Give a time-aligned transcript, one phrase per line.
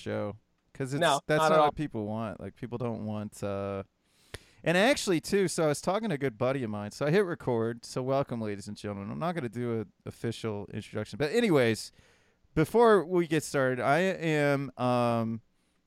[0.00, 0.36] show
[0.72, 2.40] because it's No, that's not what people want.
[2.40, 3.42] Like people don't want.
[3.42, 3.82] uh
[4.64, 5.48] And actually, too.
[5.48, 6.90] So I was talking to a good buddy of mine.
[6.90, 7.84] So I hit record.
[7.84, 9.10] So welcome, ladies and gentlemen.
[9.10, 11.92] I'm not going to do an official introduction, but anyways,
[12.54, 15.40] before we get started, I am um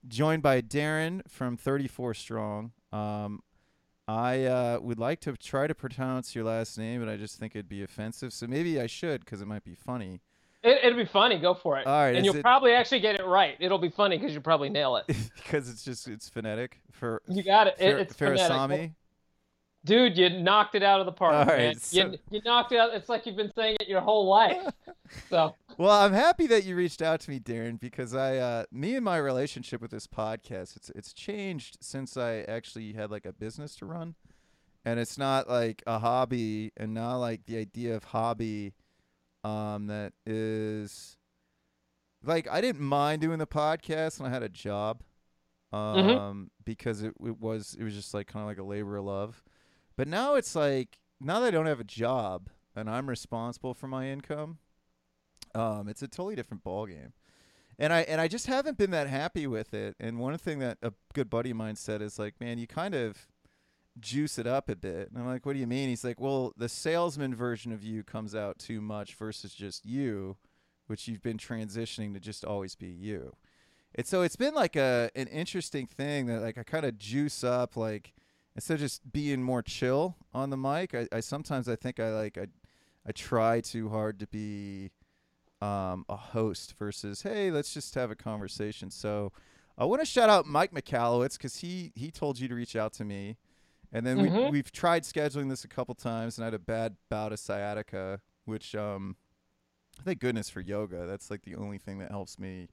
[0.07, 2.71] joined by Darren from 34 Strong.
[2.91, 3.41] Um,
[4.07, 7.55] I uh, would like to try to pronounce your last name, but I just think
[7.55, 8.33] it'd be offensive.
[8.33, 10.19] So maybe I should because it might be funny.
[10.63, 11.39] It, it'll be funny.
[11.39, 11.85] Go for it.
[11.85, 13.55] All right, and you'll it- probably actually get it right.
[13.59, 15.05] It'll be funny because you'll probably nail it.
[15.35, 17.75] because it's just it's phonetic for You got it.
[17.79, 18.47] it's phonetic.
[18.49, 18.93] Virassammy.
[19.85, 21.75] Dude, you knocked it out of the park, All right, man.
[21.77, 22.93] so- You, you knocked it out.
[22.93, 24.55] It's like you've been saying it your whole life.
[25.29, 28.95] so, Well, I'm happy that you reached out to me, Darren, because I, uh, me
[28.95, 33.33] and my relationship with this podcast, it's it's changed since I actually had like a
[33.33, 34.15] business to run,
[34.85, 38.71] and it's not like a hobby, and not like the idea of hobby,
[39.43, 41.17] um, that is,
[42.23, 45.01] like I didn't mind doing the podcast when I had a job,
[45.71, 49.05] um, because it it was it was just like kind of like a labor of
[49.05, 49.43] love,
[49.95, 53.87] but now it's like now that I don't have a job and I'm responsible for
[53.87, 54.57] my income
[55.55, 57.13] um, it's a totally different ball game.
[57.79, 59.95] And I and I just haven't been that happy with it.
[59.99, 62.93] And one thing that a good buddy of mine said is like, man, you kind
[62.93, 63.27] of
[63.99, 65.09] juice it up a bit.
[65.09, 65.89] And I'm like, what do you mean?
[65.89, 70.37] He's like, well, the salesman version of you comes out too much versus just you,
[70.87, 73.35] which you've been transitioning to just always be you.
[73.95, 77.43] And so it's been like a an interesting thing that like I kind of juice
[77.43, 78.13] up like
[78.55, 80.95] instead of just being more chill on the mic.
[80.95, 82.47] I, I sometimes I think I like I
[83.07, 84.91] I try too hard to be
[85.61, 88.89] um, a host versus hey, let's just have a conversation.
[88.89, 89.31] So
[89.77, 92.93] I want to shout out Mike Michalowicz because he he told you to reach out
[92.93, 93.37] to me,
[93.93, 94.51] and then we Mhm.
[94.51, 98.19] we've tried scheduling this a couple times, and I had a bad bout of sciatica,
[98.45, 99.15] which um,
[100.03, 101.05] thank goodness for yoga.
[101.05, 102.67] That's like the only thing that helps me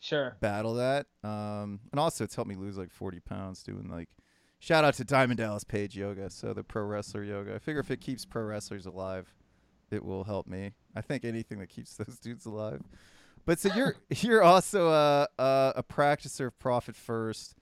[0.00, 0.36] sure.
[0.40, 1.06] battle that.
[1.22, 4.10] Um, and also it's helped me lose like 40 pounds doing like.
[4.58, 7.54] Shout out to Diamond Dallas Page Yoga, so the pro wrestler yoga.
[7.54, 9.34] I figure if it keeps pro wrestlers alive,
[9.90, 10.72] it will help me.
[10.94, 12.82] I think anything that keeps those dudes alive.
[13.44, 17.54] But so you're you're also a, a a practicer of profit first,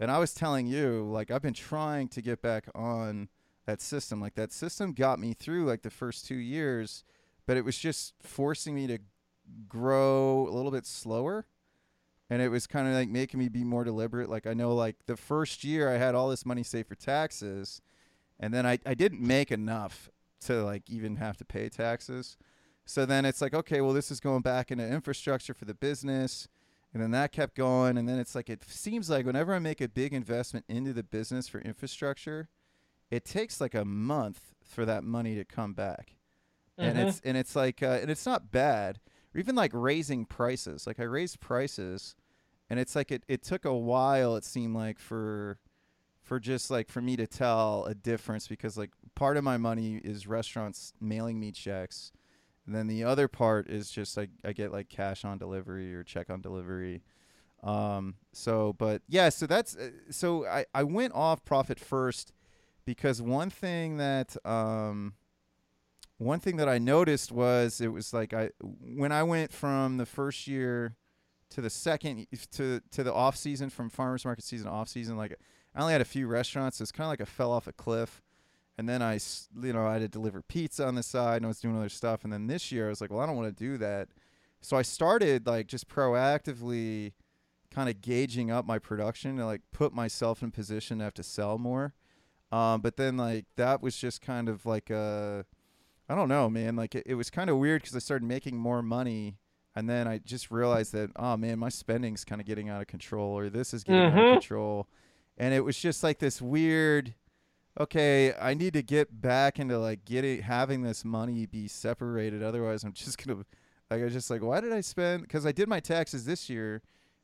[0.00, 3.28] and I was telling you like I've been trying to get back on
[3.66, 4.20] that system.
[4.20, 7.04] Like that system got me through like the first two years,
[7.46, 8.98] but it was just forcing me to
[9.68, 11.46] grow a little bit slower.
[12.30, 14.30] And it was kind of like making me be more deliberate.
[14.30, 17.82] Like I know like the first year I had all this money saved for taxes,
[18.38, 20.10] and then I, I didn't make enough
[20.42, 22.38] to like even have to pay taxes.
[22.86, 26.48] So then it's like, okay, well, this is going back into infrastructure for the business.
[26.92, 27.96] And then that kept going.
[27.96, 31.02] And then it's like, it seems like whenever I make a big investment into the
[31.04, 32.48] business for infrastructure,
[33.10, 36.16] it takes like a month for that money to come back.
[36.78, 37.02] And Mhm.
[37.06, 38.98] it's, and it's like, uh, and it's not bad.
[39.34, 40.86] Or even like raising prices.
[40.86, 42.16] Like I raised prices
[42.68, 45.58] and it's like, it, it took a while, it seemed like for,
[46.22, 49.96] for just like for me to tell a difference because like part of my money
[50.02, 52.12] is restaurants mailing me checks
[52.70, 56.04] and then the other part is just like I get like cash on delivery or
[56.04, 57.02] check on delivery.
[57.64, 62.32] Um so but yeah, so that's uh, so I I went off profit first
[62.84, 65.14] because one thing that um
[66.18, 70.06] one thing that I noticed was it was like I when I went from the
[70.06, 70.94] first year
[71.48, 75.36] to the second to to the off season from farmers market season off season like
[75.74, 76.80] I only had a few restaurants.
[76.80, 78.22] It's kind of like I fell off a cliff.
[78.80, 79.18] And then I,
[79.62, 81.90] you know, I had to deliver pizza on the side and I was doing other
[81.90, 82.24] stuff.
[82.24, 84.08] And then this year I was like, well, I don't want to do that.
[84.62, 87.12] So I started like just proactively
[87.70, 91.12] kind of gauging up my production to like put myself in a position to have
[91.14, 91.92] to sell more.
[92.50, 95.44] Um, but then like that was just kind of like a,
[96.08, 96.74] I don't know, man.
[96.74, 99.36] Like it, it was kind of weird because I started making more money.
[99.76, 102.86] And then I just realized that, oh man, my spending's kind of getting out of
[102.86, 104.28] control or this is getting out Mhm.
[104.28, 104.88] of control.
[105.36, 107.14] And it was just like this weird,
[107.78, 112.42] okay, I need to get back into like getting having this money be separated.
[112.42, 113.44] Otherwise, I'm just gonna
[113.90, 115.22] like I was just like, why did I spend?
[115.22, 116.82] Because I did my taxes this year,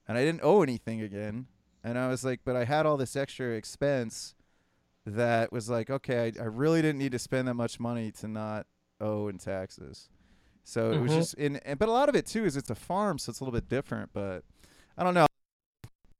[0.08, 1.46] and I didn't owe anything again.
[1.84, 4.34] And I was like, but I had all this extra expense
[5.04, 8.26] that was like, okay, I, I really didn't need to spend that much money to
[8.26, 8.66] not
[9.00, 10.08] owe in taxes.
[10.64, 11.16] So it was Mhm.
[11.16, 13.38] just in, and, but a lot of it too is it's a farm, so it's
[13.38, 14.10] a little bit different.
[14.12, 14.42] But
[14.98, 15.26] I don't know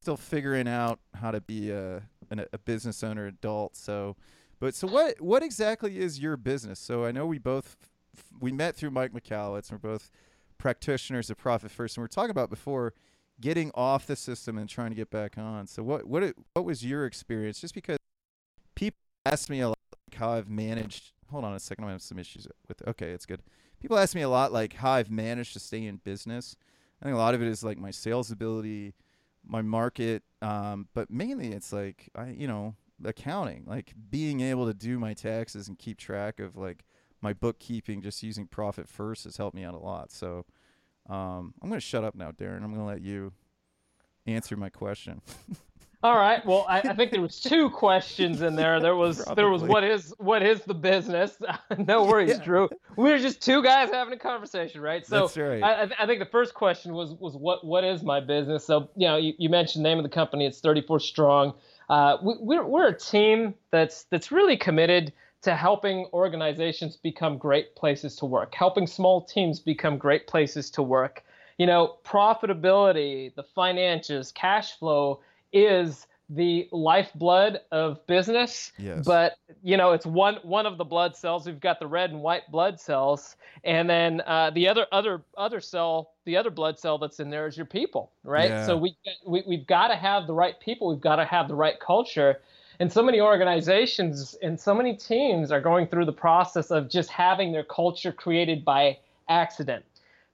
[0.07, 2.01] still figuring out how to be a
[2.31, 3.75] an, a business owner adult.
[3.75, 4.15] So,
[4.61, 6.79] but so what what exactly is your business?
[6.79, 7.77] So I know we both
[8.17, 9.73] f- we met through Mike Michalowicz.
[9.73, 10.13] We're both
[10.59, 12.95] practitioners of Profit First, and we are talking about before
[13.41, 15.67] getting off the system and trying to get back on.
[15.67, 17.61] So what what it, what was your experience?
[17.61, 17.99] Just because
[18.77, 21.15] people ask me a lot like how I've managed.
[21.33, 22.81] Hold on a second, I have some issues with.
[22.87, 23.43] Okay, it's good.
[23.81, 26.55] People ask me a lot like how I've managed to stay in business.
[27.03, 28.95] I think a lot of it is like my sales ability
[29.47, 34.75] my market, um, but mainly it's like I, you know, accounting, like being able to
[34.75, 36.85] do my taxes and keep track of like
[37.23, 40.11] my bookkeeping, just using Profit First has helped me out a lot.
[40.11, 40.45] So
[41.09, 42.63] um, I'm gonna shut up now, Darren.
[42.63, 43.33] I'm gonna let you
[44.27, 45.23] answer my question.
[46.03, 46.45] All right.
[46.45, 48.81] Well, I, I, think there was two questions in there.
[48.81, 49.35] There was Probably.
[49.35, 51.37] there was what is what is the business?
[51.79, 52.45] no worries, yeah.
[52.45, 52.69] Drew.
[52.97, 55.07] We are just two guys having a conversation, right?
[55.07, 55.63] So That's right.
[55.63, 58.65] I, I, think the first question was was what what is my business?
[58.65, 60.47] So you know you, you mentioned the name of the company.
[60.47, 61.55] It's 34 Strong.
[61.89, 67.75] Uh, we, we're we're a team that's that's really committed to helping organizations become great
[67.75, 71.25] places to work, helping small teams become great places to work.
[71.57, 75.21] You know, profitability, the finances, cash flow
[75.53, 78.73] is the lifeblood of business.
[78.79, 79.05] Yes.
[79.05, 81.47] But you know, it's one one of the blood cells.
[81.47, 85.61] We've got the red and white blood cells, and then uh, the other other other
[85.61, 88.51] cell, the other blood cell that's in there is your people, right?
[88.51, 88.67] Yeah.
[88.67, 90.89] So we, we we've got to have the right people.
[90.89, 92.41] We've got to have the right culture.
[92.79, 97.09] And so many organizations and so many teams are going through the process of just
[97.09, 98.99] having their culture created by
[99.31, 99.83] accident.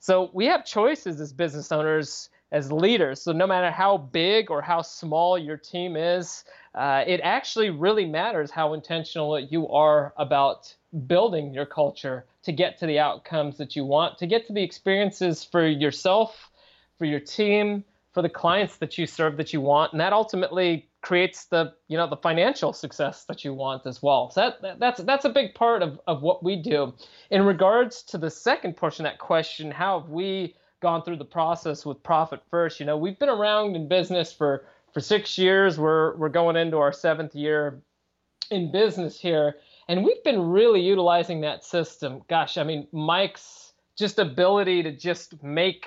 [0.01, 3.21] So we have choices as business owners as leaders.
[3.23, 6.45] So no matter how big or how small your team is,
[6.75, 10.73] uh, it actually really matters how intentional you are about
[11.07, 14.63] building your culture to get to the outcomes that you want, to get to the
[14.63, 16.51] experiences for yourself,
[16.99, 17.83] for your team,
[18.13, 21.97] for the clients that you serve that you want, and that ultimately creates the you
[21.97, 24.31] know the financial success that you want as well.
[24.31, 26.93] So that, that's that's a big part of, of what we do.
[27.31, 31.25] In regards to the second portion of that question, how have we gone through the
[31.25, 32.79] process with Profit First.
[32.79, 35.79] You know, we've been around in business for for six years.
[35.79, 37.81] We're we're going into our seventh year
[38.51, 39.57] in business here,
[39.89, 42.21] and we've been really utilizing that system.
[42.29, 45.87] Gosh, I mean, Mike's just ability to just make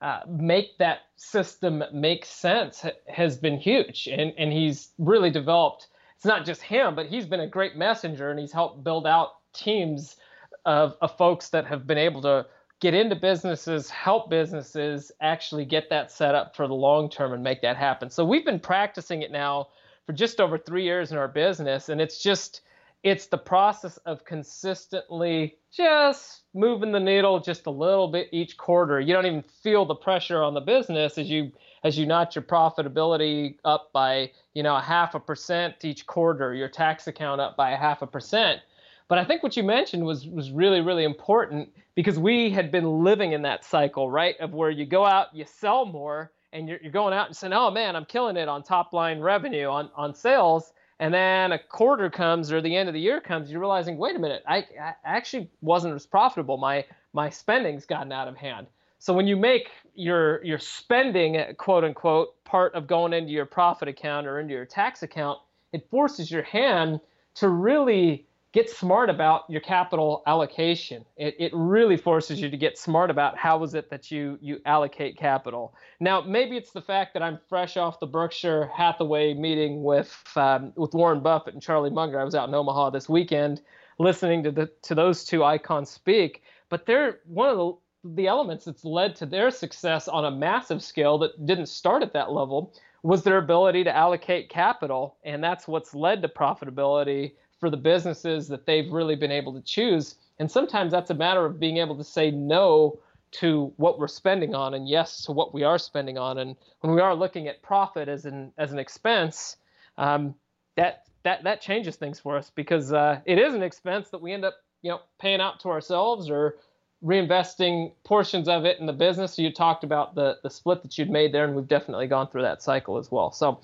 [0.00, 5.88] uh, make that system make sense has been huge, and and he's really developed.
[6.14, 9.34] It's not just him, but he's been a great messenger, and he's helped build out
[9.52, 10.16] teams
[10.64, 12.46] of, of folks that have been able to
[12.80, 17.42] get into businesses, help businesses actually get that set up for the long term and
[17.42, 18.10] make that happen.
[18.10, 19.68] So we've been practicing it now
[20.04, 22.60] for just over three years in our business, and it's just
[23.02, 28.98] it's the process of consistently just moving the needle just a little bit each quarter.
[29.00, 31.52] You don't even feel the pressure on the business as you
[31.84, 36.54] as you notch your profitability up by you know a half a percent each quarter,
[36.54, 38.60] your tax account up by a half a percent
[39.08, 43.02] but I think what you mentioned was was really really important because we had been
[43.04, 44.38] living in that cycle, right?
[44.40, 47.52] Of where you go out, you sell more, and you're, you're going out and saying,
[47.52, 51.58] "Oh man, I'm killing it on top line revenue on on sales." And then a
[51.58, 54.64] quarter comes or the end of the year comes, you're realizing, wait a minute, I,
[54.80, 56.56] I actually wasn't as profitable.
[56.56, 58.66] My my spending's gotten out of hand.
[58.98, 63.88] So when you make your your spending quote unquote part of going into your profit
[63.88, 65.38] account or into your tax account,
[65.72, 67.00] it forces your hand
[67.34, 71.04] to really get smart about your capital allocation.
[71.18, 74.60] It, it really forces you to get smart about how is it that you you
[74.64, 75.74] allocate capital.
[76.00, 80.72] Now, maybe it's the fact that I'm fresh off the Berkshire Hathaway meeting with um,
[80.74, 82.18] with Warren Buffett and Charlie Munger.
[82.18, 83.60] I was out in Omaha this weekend
[83.98, 86.42] listening to the to those two icons speak.
[86.70, 87.74] But they're one of the
[88.14, 92.14] the elements that's led to their success on a massive scale that didn't start at
[92.14, 92.72] that level
[93.02, 98.48] was their ability to allocate capital, and that's what's led to profitability for the businesses
[98.48, 100.16] that they've really been able to choose.
[100.38, 102.98] And sometimes that's a matter of being able to say no
[103.32, 106.38] to what we're spending on and yes to what we are spending on.
[106.38, 109.56] And when we are looking at profit as an as an expense,
[109.98, 110.34] um,
[110.76, 114.32] that that that changes things for us because uh, it is an expense that we
[114.32, 116.56] end up you know paying out to ourselves or
[117.04, 119.34] reinvesting portions of it in the business.
[119.34, 122.28] So you talked about the the split that you'd made there, and we've definitely gone
[122.28, 123.32] through that cycle as well.
[123.32, 123.60] So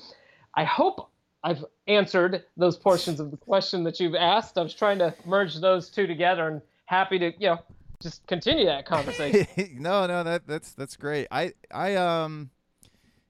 [0.54, 1.08] I hope
[1.44, 4.58] I've answered those portions of the question that you've asked.
[4.58, 7.58] I was trying to merge those two together and happy to, you know,
[8.00, 9.46] just continue that conversation.
[9.82, 11.28] no, no, that that's that's great.
[11.30, 12.50] I I um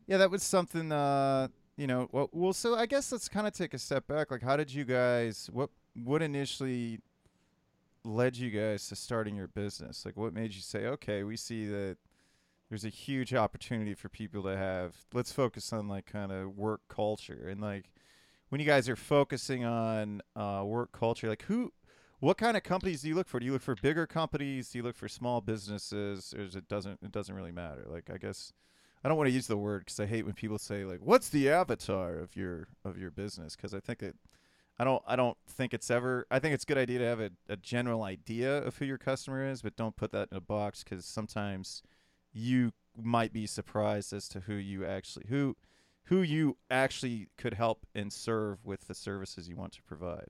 [0.07, 3.55] yeah, that was something uh you know, well, well so I guess let's kind of
[3.55, 4.31] take a step back.
[4.31, 7.01] Like how did you guys what what initially
[8.05, 10.05] led you guys to starting your business?
[10.05, 11.97] Like what made you say, "Okay, we see that
[12.69, 16.81] there's a huge opportunity for people to have let's focus on like kind of work
[16.89, 17.91] culture and like
[18.53, 21.73] when you guys are focusing on uh, work culture, like who,
[22.21, 23.41] what kind of companies do you look for?
[23.41, 24.69] Do you look for bigger companies?
[24.69, 26.35] Do you look for small businesses?
[26.37, 27.87] Or it doesn't it doesn't really matter?
[27.87, 28.53] Like I guess
[29.03, 31.31] I don't want to use the word because I hate when people say like, "What's
[31.31, 34.17] the avatar of your of your business?" Because I think it,
[34.79, 36.27] I don't I don't think it's ever.
[36.31, 38.99] I think it's a good idea to have a, a general idea of who your
[38.99, 41.83] customer is, but don't put that in a box because sometimes
[42.35, 45.57] you might be surprised as to who you actually who
[46.05, 50.29] who you actually could help and serve with the services you want to provide.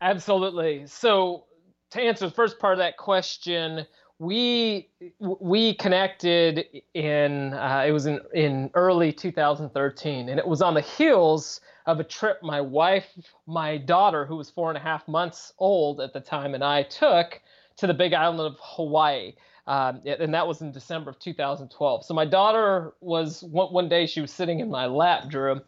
[0.00, 0.86] Absolutely.
[0.86, 1.44] So
[1.90, 3.86] to answer the first part of that question,
[4.18, 4.88] we
[5.18, 10.80] we connected in uh, it was in in early 2013, and it was on the
[10.80, 13.06] heels of a trip my wife,
[13.46, 16.84] my daughter, who was four and a half months old at the time, and I
[16.84, 17.40] took
[17.76, 19.34] to the Big Island of Hawaii.
[19.66, 22.04] Um, and that was in December of 2012.
[22.04, 25.60] So my daughter was one, one day she was sitting in my lap, Drew,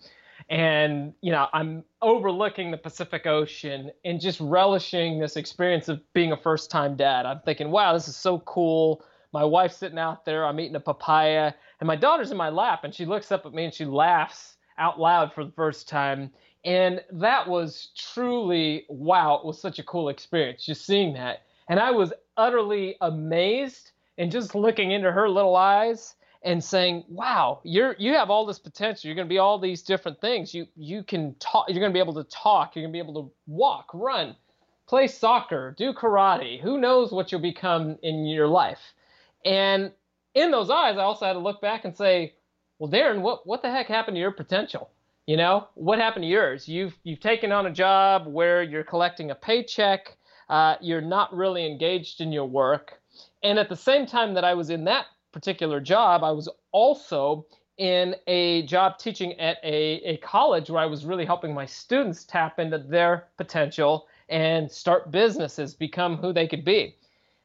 [0.49, 6.33] and you know i'm overlooking the pacific ocean and just relishing this experience of being
[6.33, 7.27] a first time dad.
[7.27, 9.05] I'm thinking wow this is so cool.
[9.33, 12.85] My wife's sitting out there i'm eating a papaya and my daughter's in my lap
[12.85, 16.31] and she looks up at me and she laughs out loud for the first time.
[16.65, 21.43] And that was truly wow it was such a cool experience just seeing that.
[21.69, 27.61] And i was utterly amazed and just looking into her little eyes and saying, "Wow,
[27.65, 29.09] you're you have all this potential.
[29.09, 30.55] You're going to be all these different things.
[30.55, 31.67] You you can talk.
[31.69, 32.75] You're going to be able to talk.
[32.75, 34.37] You're going to be able to walk, run,
[34.87, 36.61] play soccer, do karate.
[36.61, 38.95] Who knows what you'll become in your life?"
[39.45, 39.93] And
[40.35, 42.35] in those eyes, I also had to look back and say,
[42.79, 44.91] "Well, Darren, what what the heck happened to your potential?
[45.27, 46.69] You know, what happened to yours?
[46.69, 50.17] You've you've taken on a job where you're collecting a paycheck.
[50.49, 53.01] Uh, you're not really engaged in your work."
[53.43, 57.47] And at the same time that I was in that particular job, I was also
[57.79, 62.25] in a job teaching at a, a college where I was really helping my students
[62.25, 66.97] tap into their potential and start businesses, become who they could be.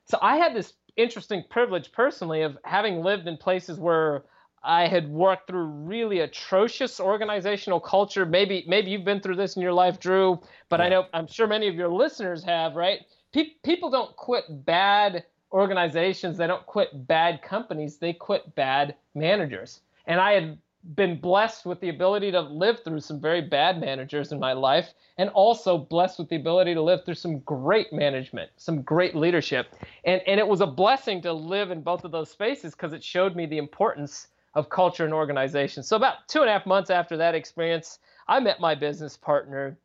[0.06, 4.24] So I had this interesting privilege personally of having lived in places where
[4.64, 8.26] I had worked through really atrocious organizational culture.
[8.26, 10.40] Maybe maybe you've been through this in your life, Drew,
[10.70, 10.86] but yeah.
[10.86, 13.00] I know I'm sure many of your listeners have, right?
[13.34, 19.82] Pe- people don't quit bad organizations they don't quit bad companies they quit bad managers
[20.06, 20.58] and i had
[20.96, 24.94] been blessed with the ability to live through some very bad managers in my life
[25.18, 29.76] and also blessed with the ability to live through some great management some great leadership
[30.06, 33.04] and and it was a blessing to live in both of those spaces because it
[33.04, 36.90] showed me the importance of culture and organization so about two and a half months
[36.90, 39.78] after that experience i met my business partner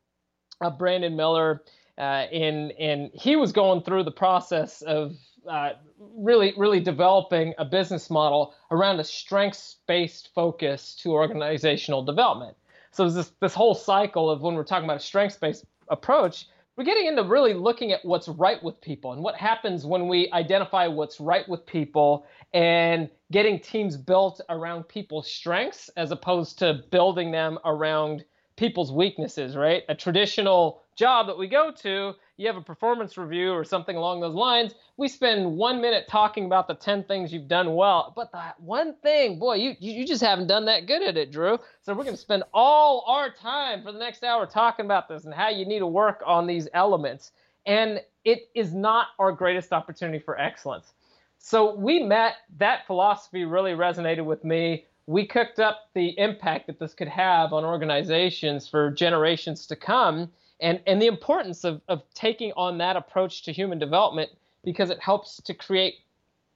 [0.60, 1.62] uh, brandon miller
[1.98, 5.16] uh, and and he was going through the process of
[5.48, 12.56] uh, really, really developing a business model around a strengths-based focus to organizational development.
[12.90, 16.46] So this this whole cycle of when we're talking about a strengths-based approach,
[16.76, 20.30] we're getting into really looking at what's right with people and what happens when we
[20.32, 26.82] identify what's right with people and getting teams built around people's strengths as opposed to
[26.90, 28.24] building them around
[28.56, 29.84] people's weaknesses, right?
[29.88, 34.20] A traditional job that we go to you have a performance review or something along
[34.20, 38.12] those lines, we spend one minute talking about the 10 things you've done well.
[38.14, 41.58] But that one thing, boy, you, you just haven't done that good at it, Drew.
[41.80, 45.24] So we're going to spend all our time for the next hour talking about this
[45.24, 47.32] and how you need to work on these elements.
[47.64, 50.92] And it is not our greatest opportunity for excellence.
[51.38, 54.84] So we met, that philosophy really resonated with me.
[55.06, 60.30] We cooked up the impact that this could have on organizations for generations to come
[60.60, 64.30] and and the importance of of taking on that approach to human development
[64.64, 65.96] because it helps to create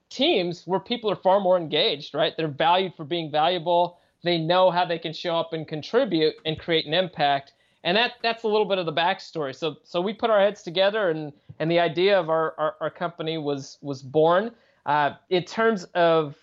[0.09, 2.35] teams where people are far more engaged right?
[2.37, 3.99] They're valued for being valuable.
[4.23, 7.55] They know how they can show up and contribute and create an impact.
[7.85, 9.55] And that that's a little bit of the backstory.
[9.55, 12.91] So so we put our heads together and and the idea of our our, our
[12.91, 14.53] company was was born.
[14.87, 16.37] Uh, in terms of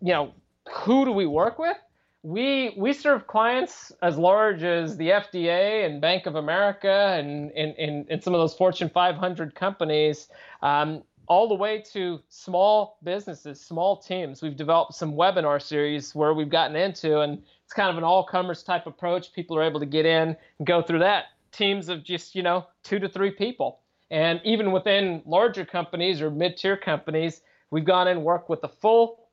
[0.00, 0.32] you know
[0.70, 1.76] who do we work with
[2.22, 8.04] we we serve clients as large as the FDA and Bank of America and in
[8.08, 10.28] in, some of those Fortune 500 companies,
[10.62, 14.42] um, all the way to small businesses, small teams.
[14.42, 18.62] We've developed some webinar series where we've gotten into, and it's kind of an all-comers
[18.64, 19.32] type approach.
[19.32, 21.26] People are able to get in and go through that.
[21.52, 23.78] Teams of just you know two to three people,
[24.10, 29.27] and even within larger companies or mid-tier companies, we've gone and worked with the full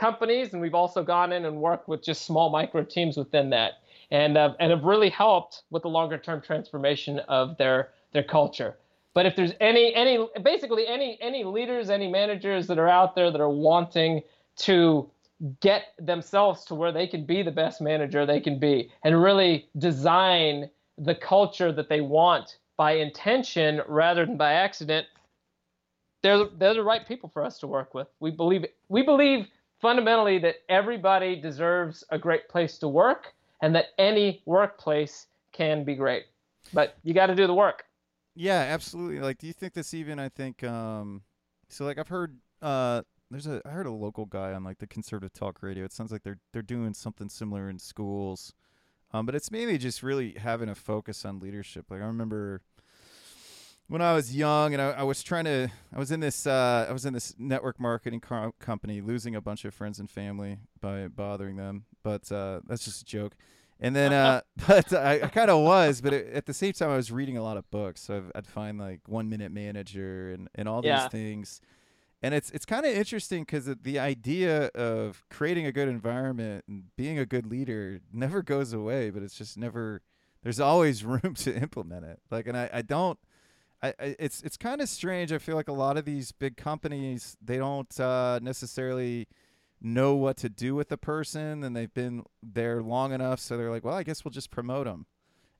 [0.00, 3.74] companies, and we've also gone in and worked with just small micro teams within that,
[4.10, 8.76] and uh, and have really helped with the longer term transformation of their their culture.
[9.14, 13.30] But if there's any any basically any any leaders, any managers that are out there
[13.30, 14.22] that are wanting
[14.58, 15.10] to
[15.60, 19.68] get themselves to where they can be the best manager they can be and really
[19.78, 25.06] design the culture that they want by intention rather than by accident
[26.22, 29.46] they're they're the right people for us to work with we believe we believe
[29.80, 35.94] fundamentally that everybody deserves a great place to work and that any workplace can be
[35.94, 36.24] great.
[36.72, 37.84] But you got to do the work.
[38.34, 39.20] Yeah, absolutely.
[39.20, 40.18] Like, do you think this even?
[40.18, 41.22] I think um,
[41.68, 41.84] so.
[41.84, 45.32] Like, I've heard uh, there's a I heard a local guy on like the conservative
[45.32, 45.84] talk radio.
[45.84, 48.54] It sounds like they're they're doing something similar in schools,
[49.12, 51.86] um, but it's mainly just really having a focus on leadership.
[51.90, 52.62] Like I remember
[53.90, 56.86] when I was young and I, I was trying to I was in this uh,
[56.88, 60.58] I was in this network marketing co- company, losing a bunch of friends and family
[60.80, 61.84] by bothering them.
[62.02, 63.34] But uh, that's just a joke.
[63.80, 66.90] And then, uh, but I, I kind of was, but it, at the same time,
[66.90, 68.02] I was reading a lot of books.
[68.02, 71.02] So I'd, I'd find like One Minute Manager and, and all Yeah.
[71.02, 71.60] these things.
[72.22, 76.94] And it's it's kind of interesting because the idea of creating a good environment and
[76.94, 80.02] being a good leader never goes away, but it's just never.
[80.42, 82.20] There's always room to implement it.
[82.30, 83.18] Like, and I, I don't.
[83.82, 85.32] I, I it's it's kind of strange.
[85.32, 89.28] I feel like a lot of these big companies they don't uh, necessarily
[89.80, 93.70] know what to do with the person, and they've been there long enough, so they're
[93.70, 95.06] like, well, I guess we'll just promote them.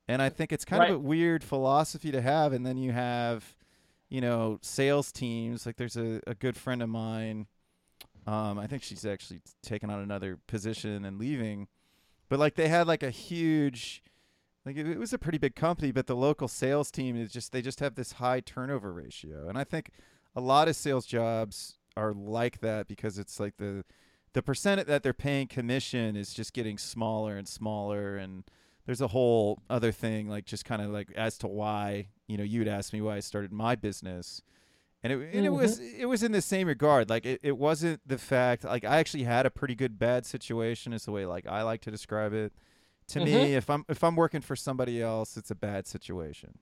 [0.07, 2.53] And I think it's kind of a weird philosophy to have.
[2.53, 3.55] And then you have,
[4.09, 5.65] you know, sales teams.
[5.65, 7.47] Like there's a, a good friend of mine.
[8.27, 11.67] Um, I think she's actually taken on another position and leaving.
[12.29, 14.03] But like they had like a huge
[14.65, 17.51] like it, it was a pretty big company, but the local sales team is just
[17.51, 19.47] they just have this high turnover ratio.
[19.49, 19.91] And I think
[20.35, 23.83] a lot of sales jobs are like that because it's like the
[24.33, 28.17] the percent that they're paying commission is just getting smaller and smaller.
[28.17, 28.43] And
[28.85, 32.43] there's a whole other thing like just kind of like as to why you know
[32.43, 34.41] you'd ask me why I started my business.
[35.03, 36.01] And it and it was mm-hmm.
[36.01, 37.09] it was in the same regard.
[37.09, 40.93] Like it, it wasn't the fact like I actually had a pretty good bad situation
[40.93, 42.53] is the way like I like to describe it
[43.11, 46.57] to me if I'm if I'm working for somebody else it's a bad situation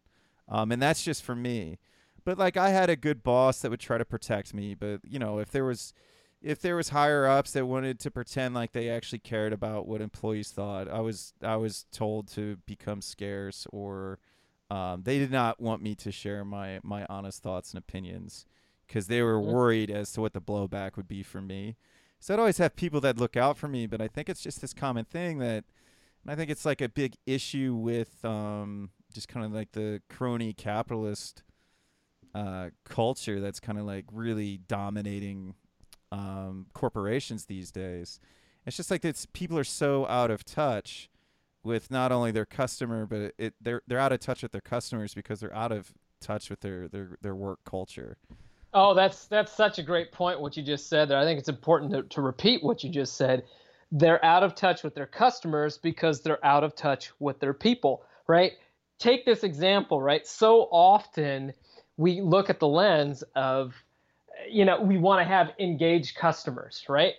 [0.47, 1.77] um and that's just for me
[2.25, 5.19] but like I had a good boss that would try to protect me but you
[5.19, 5.93] know if there was
[6.41, 9.99] if there was higher ups that wanted to pretend like they actually cared about what
[9.99, 14.19] employees thought, I was I was told to become scarce or
[14.71, 18.45] um, they did not want me to share my my honest thoughts and opinions
[18.87, 19.45] because they were Mhm.
[19.51, 21.75] worried as to what the blowback would be for me.
[22.19, 24.61] So I'd always have people that look out for me, but I think it's just
[24.61, 25.65] this common thing that,
[26.29, 29.99] and I think it's like a big issue with um, just kind of like the
[30.09, 31.41] crony capitalist
[32.35, 35.55] uh, culture that's kind of like really dominating
[36.11, 38.19] um, corporations these days.
[38.67, 41.09] It's just like it's people are so out of touch
[41.63, 45.15] with not only their customer, but it they're they're out of touch with their customers
[45.15, 48.17] because they're out of touch with their their their work culture.
[48.71, 51.17] Oh, that's that's such a great point what you just said there.
[51.17, 53.45] I think it's important to, to repeat what you just said.
[53.91, 58.03] They're out of touch with their customers because they're out of touch with their people,
[58.27, 58.53] right?
[58.99, 60.25] Take this example, right?
[60.27, 61.53] So often
[61.97, 63.73] we look at the lens of
[64.49, 67.15] you know, we want to have engaged customers, right?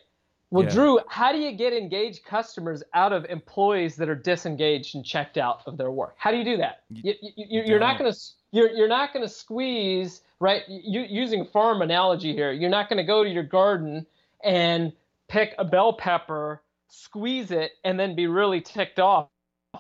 [0.51, 0.71] Well, Yeah.
[0.71, 5.37] Drew, how do you get engaged customers out of employees that are disengaged and checked
[5.39, 6.15] out of their work?
[6.17, 6.83] How do you do that?
[6.91, 8.19] You- You, you, you, you're not going to
[8.53, 10.63] you're you're not going to squeeze right.
[10.69, 14.07] You, using farm analogy here, you're not going to go to your garden
[14.43, 14.93] and
[15.31, 19.29] pick a bell pepper, squeeze it, and then be really ticked off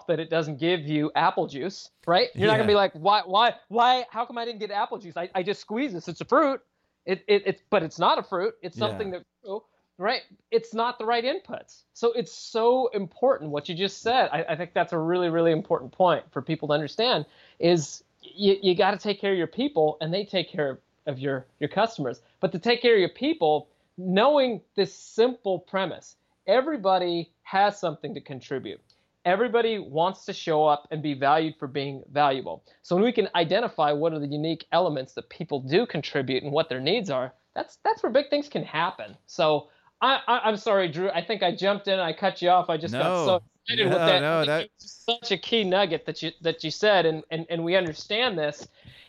[0.07, 2.29] that it doesn't give you apple juice, right?
[2.35, 4.07] You're not going to be like, why why why?
[4.11, 5.17] How come I didn't get apple juice?
[5.17, 6.09] I, I just squeeze this.
[6.09, 6.61] It's a fruit.
[7.05, 8.55] It, it it's but it's not a fruit.
[8.63, 8.87] It's Yeah.
[8.89, 9.63] something that grew,
[9.99, 10.23] right.
[10.53, 11.83] It's not the right inputs.
[11.95, 14.29] So it's so important what you just said.
[14.33, 17.27] I, I think that's a really really important point for people to understand.
[17.59, 21.19] Is you, you got to take care of your people and they take care of
[21.19, 22.21] your your customers.
[22.39, 23.69] But to take care of your people,
[24.01, 28.81] knowing this simple premise, everybody has something to contribute.
[29.25, 32.65] Everybody wants to show up and be valued for being valuable.
[32.83, 36.53] So when we can identify what are the unique elements that people do contribute and
[36.53, 39.17] what their needs are, that's that's where big things can happen.
[39.27, 39.69] So
[40.01, 41.11] I, I I'm sorry, Drew.
[41.11, 41.99] I think I jumped in.
[41.99, 42.71] I cut you off.
[42.71, 43.85] I just got so No.
[43.85, 44.20] with that.
[44.23, 47.77] no, that- such a key nugget that you that you said, and and and we
[47.77, 48.66] understand this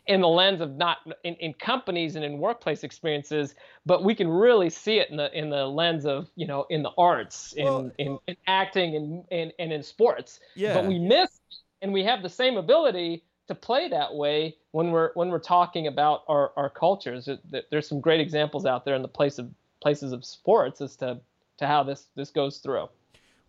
[0.08, 3.54] in the lens of not in, in companies and in workplace experiences,
[3.86, 6.84] but we can really see it in the in the lens of you know in
[6.84, 10.40] the arts, in Well- in, in acting, and, and and in sports.
[10.56, 10.74] Yeah.
[10.74, 11.40] But we miss,
[11.82, 15.88] and we have the same ability to play that way when we're when we're talking
[15.88, 17.26] about our, our cultures.
[17.26, 19.50] There- there- There's some great examples out there in the place of
[19.82, 21.20] places of sports as to
[21.58, 22.90] to how this this goes through.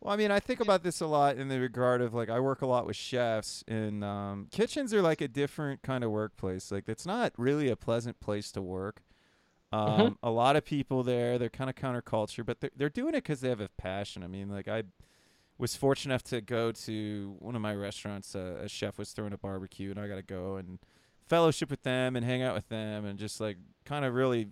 [0.02, 2.40] Well, I mean, I think about this a lot in the regard of like I
[2.40, 6.72] work a lot with chefs, and um, kitchens are like a different kind of workplace.
[6.72, 9.02] Like it's not really a pleasant place to work.
[9.70, 10.16] Um, Mhm.
[10.24, 13.42] A lot of people there, they're kind of counterculture, but they're they're doing it because
[13.42, 14.24] they have a passion.
[14.24, 14.82] I mean, like I
[15.56, 18.34] was fortunate enough to go to one of my restaurants.
[18.34, 20.80] Uh, a chef was throwing a barbecue, and I got to go and
[21.28, 24.48] fellowship with them and hang out with them, and just like kind of really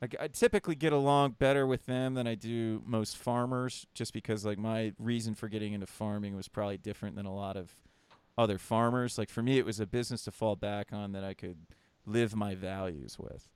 [0.00, 4.44] like I typically get along better with them than I do most farmers, just because
[4.44, 7.76] like my reason for getting into farming was probably different than a lot of
[8.38, 9.18] other farmers.
[9.18, 11.58] Like for me, it was a business to fall back on that I could
[12.06, 13.48] live my values with,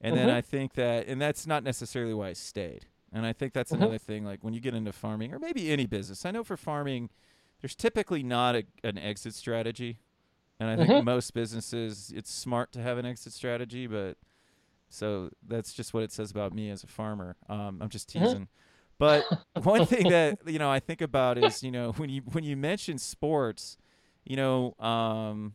[0.00, 0.34] And then Mhm.
[0.34, 2.86] I think that, and that's not necessarily why I stayed.
[3.12, 3.76] And I think that's Mhm.
[3.82, 4.24] another thing.
[4.24, 7.10] Like when you get into farming, or maybe any business, I know for farming,
[7.60, 10.00] there's typically not a, an exit strategy.
[10.60, 11.02] And I think Mhm.
[11.04, 14.18] most businesses, it's smart to have an exit strategy, but
[14.88, 17.36] so that's just what it says about me as a farmer.
[17.48, 18.22] Um, I'm just Mhm.
[18.22, 18.48] teasing.
[18.98, 19.26] But
[19.62, 22.56] one thing that you know I think about is you know when you when you
[22.56, 23.76] mention sports,
[24.24, 25.54] you know, um,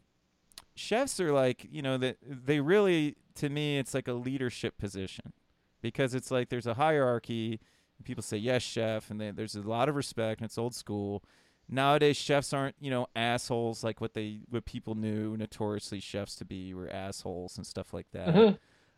[0.75, 5.33] chefs are like you know that they really to me it's like a leadership position
[5.81, 7.59] because it's like there's a hierarchy.
[8.03, 11.23] People say yes, chef, and they, there's a lot of respect, and it's old school.
[11.69, 16.45] Nowadays, chefs aren't you know assholes like what they what people knew notoriously chefs to
[16.45, 18.35] be were assholes and stuff like that.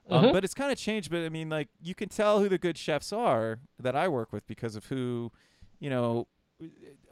[0.09, 0.33] Um, Mhm.
[0.33, 1.09] but it's kind of changed.
[1.09, 4.31] But I mean, like you can tell who the good chefs are that I work
[4.31, 5.31] with because of who,
[5.79, 6.27] you know,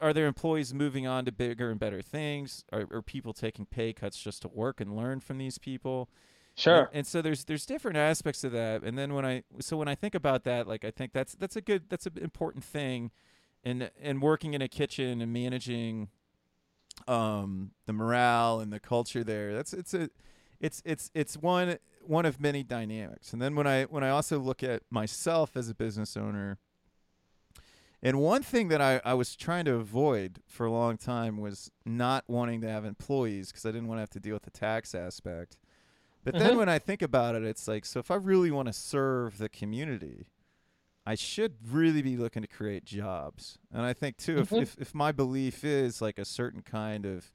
[0.00, 2.64] are their employees moving on to bigger and better things?
[2.72, 6.08] Are, are people taking pay cuts just to work and learn from these people?
[6.56, 6.84] Sure.
[6.84, 8.82] And, and so there's there's different aspects of that.
[8.84, 11.56] And then when I so when I think about that, like I think that's that's
[11.56, 13.10] a good that's an important thing,
[13.64, 16.10] and and working in a kitchen and managing,
[17.08, 19.52] um, the morale and the culture there.
[19.52, 20.08] That's it's a
[20.60, 23.32] it's it's it's one one of many dynamics.
[23.32, 26.58] And then when I when I also look at myself as a business owner,
[28.02, 31.70] and one thing that I, I was trying to avoid for a long time was
[31.86, 34.50] not wanting to have employees because I didn't want to have to deal with the
[34.50, 35.56] tax aspect.
[36.22, 36.58] But then Mhm.
[36.58, 39.48] when I think about it, it's like, so if I really want to serve the
[39.48, 40.26] community,
[41.06, 43.58] I should really be looking to create jobs.
[43.70, 44.40] And I think too, Mhm.
[44.40, 47.32] if, if if my belief is like a certain kind of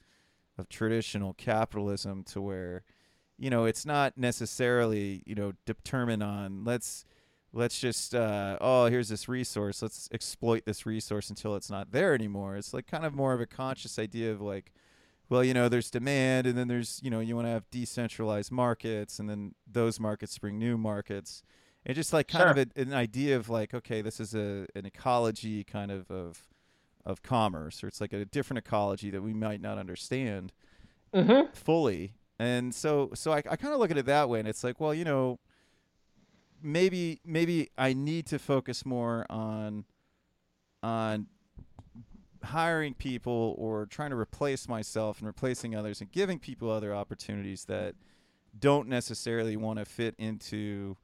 [0.57, 2.83] of traditional capitalism to where,
[3.39, 7.05] you know, it's not necessarily, you know, determined on let's
[7.51, 12.13] let's just uh, oh here's this resource let's exploit this resource until it's not there
[12.13, 14.71] anymore it's like kind of more of a conscious idea of like
[15.29, 18.51] well you know there's demand and then there's you know you want to have decentralized
[18.51, 21.41] markets and then those markets bring new markets
[21.87, 24.85] and just like kind of a, an idea of like okay this is a an
[24.85, 26.43] ecology kind of of
[27.03, 30.51] of commerce or it's like a different ecology that we might not understand
[31.15, 31.51] Mhm.
[31.55, 32.13] fully.
[32.39, 34.79] And so so I, I kind of look at it that way and it's like,
[34.79, 35.39] well, you know,
[36.61, 39.85] maybe maybe I need to focus more on
[40.81, 41.27] on
[42.43, 47.65] hiring people or trying to replace myself and replacing others and giving people other opportunities
[47.65, 47.95] that
[48.57, 50.95] don't necessarily want to fit into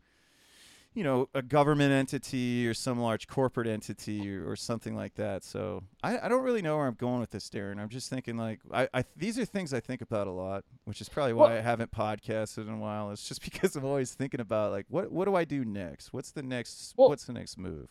[0.96, 5.44] you know a government entity or some large corporate entity or, or something like that.
[5.44, 7.80] So I, I don't really know where i'm going with this darren.
[7.80, 11.02] I'm just thinking like I, I these are things i think about a lot which
[11.02, 13.12] is probably why Well- i haven't podcasted in a while.
[13.12, 16.14] It's just because i'm always thinking about like what what do i do next?
[16.14, 17.90] What's the next Well- what's the next move?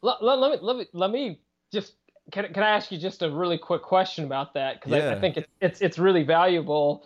[0.00, 1.40] Let, let, let me let me let me
[1.72, 1.94] just
[2.30, 4.80] can, can I ask you just a really quick question about that?
[4.80, 7.04] Because I, I think it's it's it's really valuable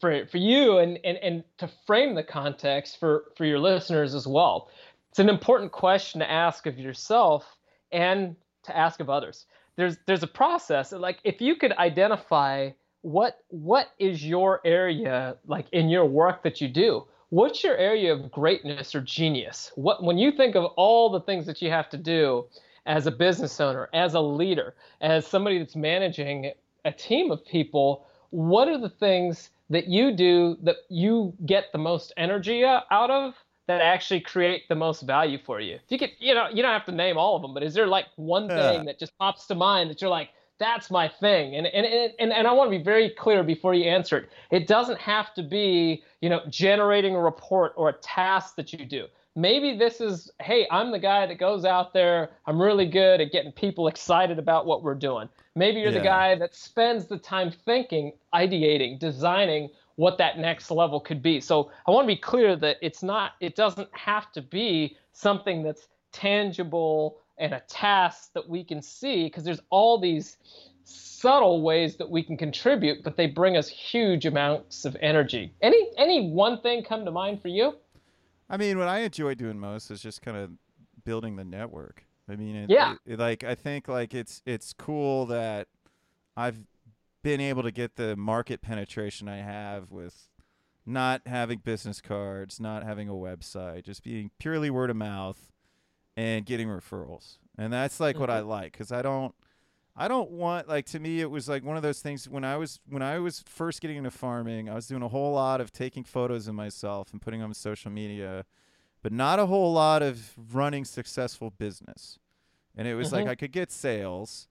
[0.00, 4.26] for for you and, and and to frame the context for for your listeners as
[4.26, 4.68] well.
[5.10, 7.56] It's an important question to ask of yourself
[7.92, 9.46] and to ask of others.
[9.76, 12.70] There's there's a process like if you could identify
[13.02, 18.12] what what is your area like in your work that you do what's your area
[18.12, 21.88] of greatness or genius what when you think of all the things that you have
[21.88, 22.44] to do
[22.86, 26.50] as a business owner as a leader as somebody that's managing
[26.84, 31.78] a team of people what are the things that you do that you get the
[31.78, 33.34] most energy uh, out of
[33.66, 35.74] that actually create the most value for you.
[35.74, 37.74] If you could you know you don't have to name all of them but is
[37.74, 41.54] there like one thing that just pops to mind that you're like that's my thing
[41.54, 44.30] and and and, and, and i want to be very clear before you answer it.
[44.50, 48.84] It doesn't have to be you know generating a report or a task that you
[48.84, 49.06] do
[49.38, 53.30] maybe this is hey i'm the guy that goes out there i'm really good at
[53.30, 55.28] getting people excited about what we're doing.
[55.54, 55.98] Maybe you're Yeah.
[55.98, 61.40] the guy that spends the time thinking ideating designing what that next level could be.
[61.40, 65.62] So i want to be clear that it's not it doesn't have to be something
[65.62, 70.36] that's tangible and a task that we can see because there's all these
[70.84, 75.52] subtle ways that we can contribute but they bring us huge amounts of energy.
[75.62, 77.74] Any any one thing come to mind for you
[78.50, 80.52] I mean, what I enjoy doing most is just kind of
[81.04, 82.04] building the network.
[82.28, 82.94] I mean, it, Yeah.
[83.04, 85.68] it- it- like I think like it's it's cool that
[86.36, 86.64] I've
[87.22, 90.28] been able to get the market penetration I have with
[90.86, 95.52] not having business cards, not having a website, just being purely word of mouth
[96.16, 97.38] and getting referrals.
[97.56, 98.48] And that's like what I mm-hmm.
[98.48, 99.34] like cuz I don't
[99.98, 102.56] I don't want like to me it was like one of those things when I
[102.56, 105.72] was when I was first getting into farming, I was doing a whole lot of
[105.72, 108.44] taking photos of myself and putting them on social media,
[109.02, 112.18] but not a whole lot of running successful business.
[112.76, 113.30] And it was like Mhm.
[113.30, 114.46] I could get sales,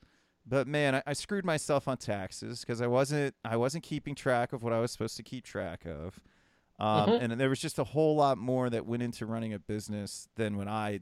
[0.46, 4.52] but man, I, I screwed myself on taxes because I wasn't I wasn't keeping track
[4.54, 6.20] of what I was supposed to keep track of.
[6.80, 7.22] Um, Mhm.
[7.22, 10.58] And there was just a whole lot more that went into running a business than
[10.58, 11.00] when I,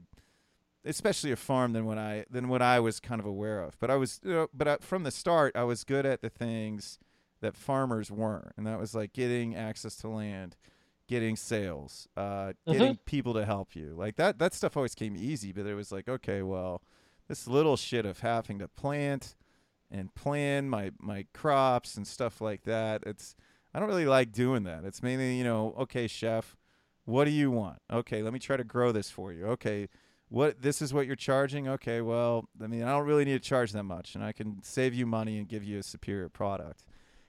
[0.86, 3.78] especially a farm, than when I than what I was kind of aware of.
[3.78, 6.30] But I was, you know, but I, from the start, I was good at the
[6.30, 6.98] things
[7.40, 10.56] that farmers weren't, and that was like getting access to land,
[11.06, 13.94] getting sales, uh, getting people to help you.
[13.96, 16.82] Like that that stuff always came easy, but it was like, okay, well,
[17.28, 19.34] this little shit of having to plant
[19.90, 23.02] and plan my my crops and stuff like that.
[23.06, 23.34] It's
[23.74, 24.84] I don't really like doing that.
[24.84, 26.56] It's mainly, you know, okay, chef,
[27.04, 27.78] what do you want?
[27.92, 29.46] Okay, let me try to grow this for you.
[29.48, 29.88] Okay,
[30.28, 31.68] what this is what you're charging?
[31.68, 34.62] Okay, well, I mean, I don't really need to charge that much and I can
[34.62, 36.84] save you money and give you a superior product.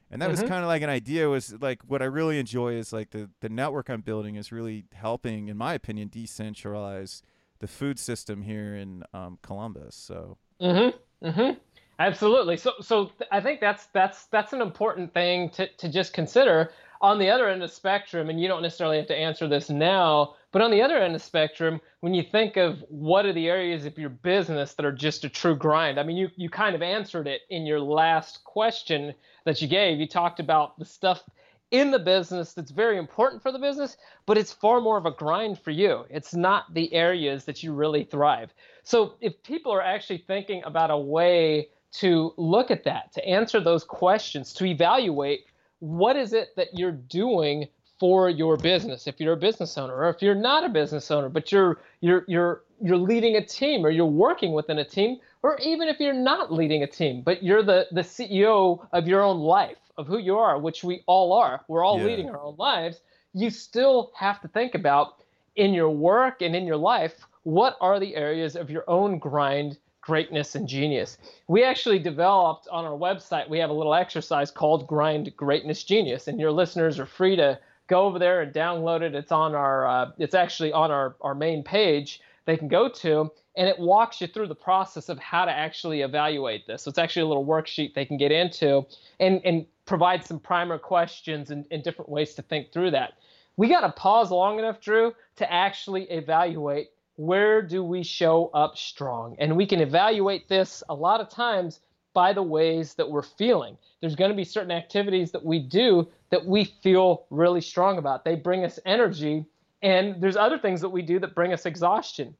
[0.09, 0.47] And that was Mhm.
[0.47, 3.49] kind of like an idea was like what I really enjoy is like the the
[3.49, 7.21] network I'm building is really helping in my opinion decentralize
[7.59, 9.95] the food system here in um, Columbus.
[9.95, 11.27] So, Mm-hmm.
[11.27, 11.57] Mm-hmm.
[11.99, 12.57] Absolutely.
[12.57, 16.71] So, so I think that's that's that's an important thing to to just consider.
[16.99, 19.69] On the other end of the spectrum, and you don't necessarily have to answer this
[19.69, 23.31] now, but on the other end of the spectrum, when you think of what are
[23.31, 26.49] the areas of your business that are just a true grind, I mean, you you
[26.49, 29.13] kind of answered it in your last question
[29.45, 29.99] that you gave.
[29.99, 31.21] You talked about the stuff
[31.69, 35.11] in the business that's very important for the business, but it's far more of a
[35.11, 36.05] grind for you.
[36.09, 38.51] It's not the areas that you really thrive.
[38.81, 43.59] So if people are actually thinking about a way to look at that, to answer
[43.59, 45.45] those questions, to evaluate
[45.77, 47.67] what is it that you're doing
[47.99, 51.29] for your business if you're a business owner or if you're not a business owner
[51.29, 55.57] but you're you're you're you're leading a team or you're working within a team or
[55.59, 59.39] even if you're not leading a team but you're the the CEO of your own
[59.39, 61.61] life of who you are which we all are.
[61.67, 62.05] We're all Yeah.
[62.05, 63.01] leading our own lives.
[63.33, 65.23] You still have to think about
[65.55, 69.77] in your work and in your life what are the areas of your own grind
[70.01, 71.17] greatness and genius?
[71.47, 76.27] We actually developed on our website we have a little exercise called grind greatness genius
[76.27, 77.57] and your listeners are free to
[77.87, 79.15] go over there and download it.
[79.15, 83.31] It's on our uh, it's actually on our, our main page they can go to
[83.57, 86.83] and it walks you through the process of how to actually evaluate this.
[86.83, 88.85] So it's actually a little worksheet they can get into
[89.19, 93.13] and and provide some primer questions and, and different ways to think through that.
[93.55, 98.77] We got to pause long enough drew to actually evaluate where do we show up
[98.77, 99.35] strong.
[99.39, 101.79] And we can evaluate this a lot of times
[102.17, 103.77] by the ways that we're feeling.
[104.01, 108.25] There's going to be certain activities that we do that we feel really strong about.
[108.25, 109.45] They bring us energy
[109.83, 112.35] and there's other things that we do that bring us exhaustion.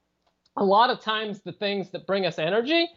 [0.55, 2.89] A lot of times the things that bring us energy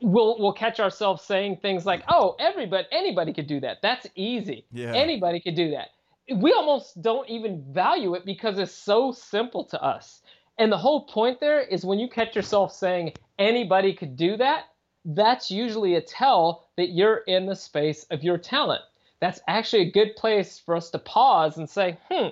[0.00, 3.76] we'll we'll catch ourselves saying things like oh everybody anybody could do that.
[3.80, 4.66] That's easy.
[4.72, 4.92] Yeah.
[4.94, 5.90] anybody could do that.
[6.34, 10.22] We almost don't even value it because it's so simple to us.
[10.58, 14.64] And the whole point there is when you catch yourself saying anybody could do that
[15.06, 18.82] that's usually a tell that you're in the space of your talent
[19.20, 22.28] that's actually a good place for us to pause and say hmm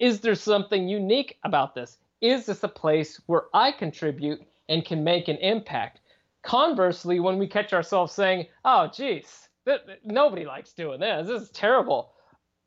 [0.00, 5.04] is there something unique about this is this a place where i contribute and can
[5.04, 6.00] make an impact
[6.44, 11.26] Conversely, when we catch ourselves saying, "Oh, geez, th- th- nobody likes doing this.
[11.28, 12.14] This is terrible,"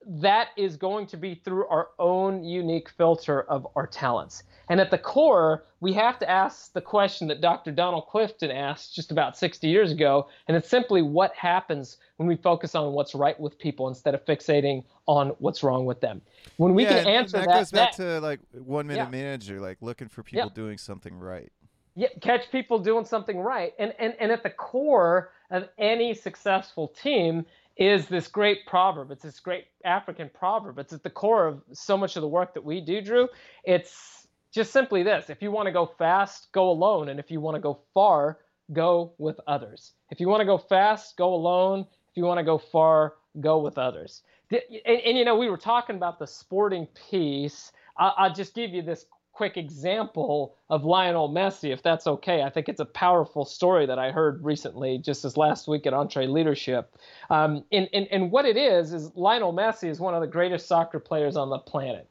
[0.06, 4.44] that is going to be through our own unique filter of our talents.
[4.72, 7.72] And at the core, we have to ask the question that Dr.
[7.74, 12.38] Donald Clifton asked just about 60 years ago, and it's simply what happens when we
[12.38, 16.22] focus on what's right with people instead of fixating on what's wrong with them.
[16.56, 19.10] When we yeah, can answer that, that, goes back that- to like one minute Yeah.
[19.10, 20.54] manager, like looking for people Yeah.
[20.54, 21.52] doing something right.
[21.96, 23.74] yeah, catch people doing something right.
[23.78, 29.12] And, and, and at the core of any successful team is this great proverb.
[29.12, 30.80] It's this great African proverb.
[30.80, 33.28] It's at the core of so much of the work that we do, Drew.
[33.66, 34.21] It's
[34.52, 37.10] just simply this if you want to go fast, go alone.
[37.10, 38.40] And if you want to go far,
[38.74, 39.94] go with others.
[40.10, 41.82] If you want to go fast, go alone.
[41.82, 44.24] If you want to go far, go with others.
[44.52, 47.72] And, and you know, we were talking about the sporting piece.
[47.98, 52.44] I, I'll just give you this quick example of Lionel Messi, if that's okay.
[52.44, 55.94] I think it's a powerful story that I heard recently, just as last week at
[55.94, 56.86] EntreLeadership.
[57.30, 60.68] Um, and, and, and what it is, is Lionel Messi is one of the greatest
[60.68, 62.08] soccer players on the planet.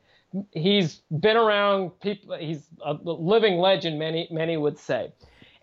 [0.53, 5.13] He's been around people, he's a living legend, many, many would say.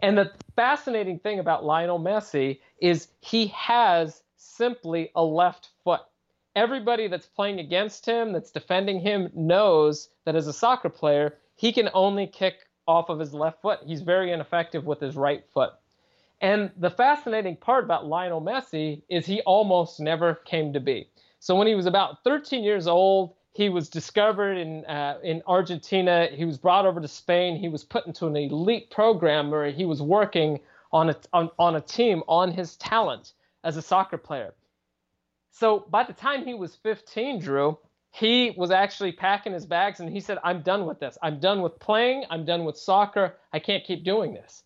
[0.01, 6.01] And the fascinating thing about Lionel Messi is he has simply a left foot
[6.57, 11.71] everybody that's playing against him, that's defending him, knows that as a soccer player, he
[11.71, 12.55] can only kick
[12.87, 13.79] off of his left foot.
[13.85, 15.73] He's very ineffective with his right foot.
[16.41, 21.09] And the fascinating part about Lionel Messi is he almost never came to be.
[21.39, 26.27] So when he was about 13 years old, he was discovered in uh, in Argentina.
[26.31, 27.57] He was brought over to Spain.
[27.57, 30.59] He was put into an elite program where he was working
[30.91, 34.53] on a on, on a team on his talent as a soccer player.
[35.49, 37.79] So by the time he was 15, Drew,
[38.11, 41.17] he was actually packing his bags and he said, I'm done with this.
[41.23, 42.25] I'm done with playing.
[42.29, 43.37] I'm done with soccer.
[43.51, 44.61] I can't keep doing this.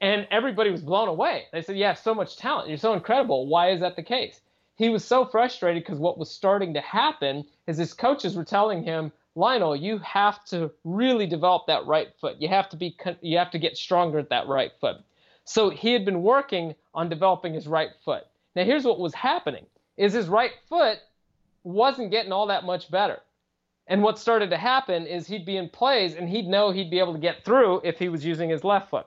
[0.00, 1.44] And everybody was blown away.
[1.52, 2.70] They said, You have so much talent.
[2.70, 3.46] You're so incredible.
[3.46, 4.40] Why is that the case?
[4.76, 8.82] He was so frustrated because what was starting to happen is his coaches were telling
[8.82, 12.36] him, Lionel, you have to really develop that right foot.
[12.40, 14.96] You have to be you have to get stronger at that right foot.
[15.44, 18.24] So he had been working on developing his right foot.
[18.54, 20.98] Now here's what was happening is his right foot
[21.64, 23.20] wasn't getting all that much better.
[23.86, 26.98] And what started to happen is he'd be in plays and he'd know he'd be
[26.98, 29.06] able to get through if he was using his left foot.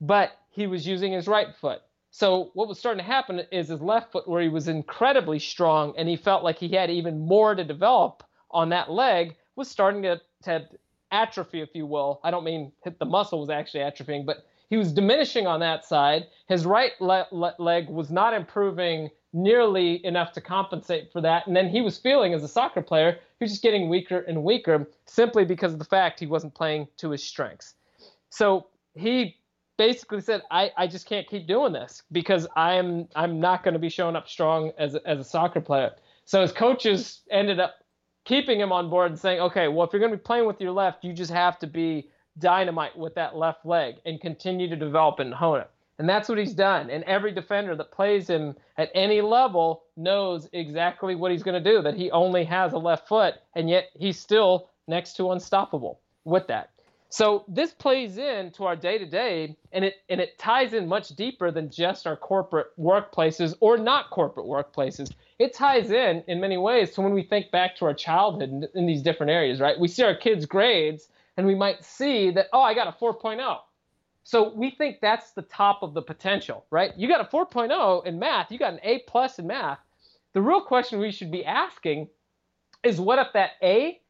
[0.00, 1.82] But he was using his right foot.
[2.12, 5.94] So what was starting to happen is his left foot where he was incredibly strong
[5.96, 10.02] and he felt like he had even more to develop on that leg was starting
[10.02, 10.68] to, to
[11.10, 12.20] atrophy, if you will.
[12.22, 15.86] I don't mean hit the muscle was actually atrophying, but he was diminishing on that
[15.86, 16.26] side.
[16.48, 21.46] His right le- le- leg was not improving nearly enough to compensate for that.
[21.46, 24.44] And then he was feeling as a soccer player, he was just getting weaker and
[24.44, 27.74] weaker simply because of the fact he wasn't playing to his strengths.
[28.28, 29.36] So he
[29.76, 33.80] basically said, I, I just can't keep doing this because I'm I'm not going to
[33.80, 35.92] be showing up strong as as a soccer player.
[36.24, 37.76] So his coaches ended up
[38.24, 40.60] keeping him on board and saying, okay, well if you're going to be playing with
[40.60, 42.08] your left, you just have to be
[42.38, 45.70] dynamite with that left leg and continue to develop and hone it.
[45.98, 46.90] And that's what he's done.
[46.90, 51.70] And every defender that plays him at any level knows exactly what he's going to
[51.70, 56.00] do, that he only has a left foot, and yet he's still next to unstoppable
[56.24, 56.70] with that.
[57.12, 61.10] So this plays into our day to day, and it and it ties in much
[61.10, 65.12] deeper than just our corporate workplaces or not corporate workplaces.
[65.38, 68.66] It ties in in many ways to when we think back to our childhood in,
[68.74, 69.78] in these different areas, right?
[69.78, 73.58] We see our kids' grades, and we might see that, oh, I got a 4.0.
[74.24, 76.96] So we think that's the top of the potential, right?
[76.96, 79.80] You got a 4.0 in math, you got an A plus in math.
[80.32, 82.08] The real question we should be asking
[82.82, 84.00] is what if that A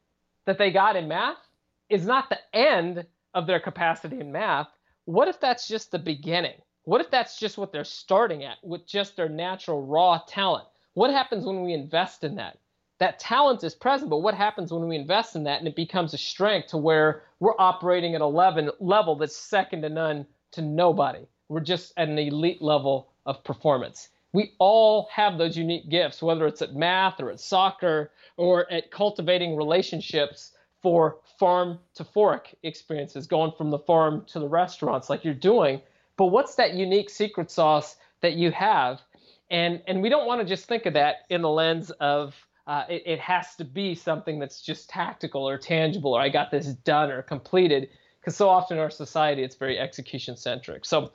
[0.45, 1.49] that they got in math
[1.89, 4.67] is not the end of their capacity in math?
[5.05, 6.61] What if that's just the beginning?
[6.83, 10.67] What if that's just what they're starting at with just their natural raw talent?
[10.93, 12.57] What happens when we invest in that?
[13.03, 16.13] that talent is present, but what happens when we invest in that and it becomes
[16.13, 21.27] a strength to where we're operating at a level, that's second to none to nobody?
[21.49, 24.07] We're just at an elite level of performance.
[24.31, 28.89] We all have those unique gifts, whether it's at math or at soccer or at
[28.89, 35.23] cultivating relationships for farm to fork experiences, going from the farm to the restaurants like
[35.23, 35.81] you're doing.
[36.17, 39.01] But what's that unique secret sauce that you have?
[39.49, 42.85] And, and we don't want to just think of that in the lens of uh,
[42.89, 46.67] it, it has to be something that's just tactical or tangible or I got this
[46.67, 50.85] done or completed because so often in our society it's very execution centric.
[50.85, 51.11] So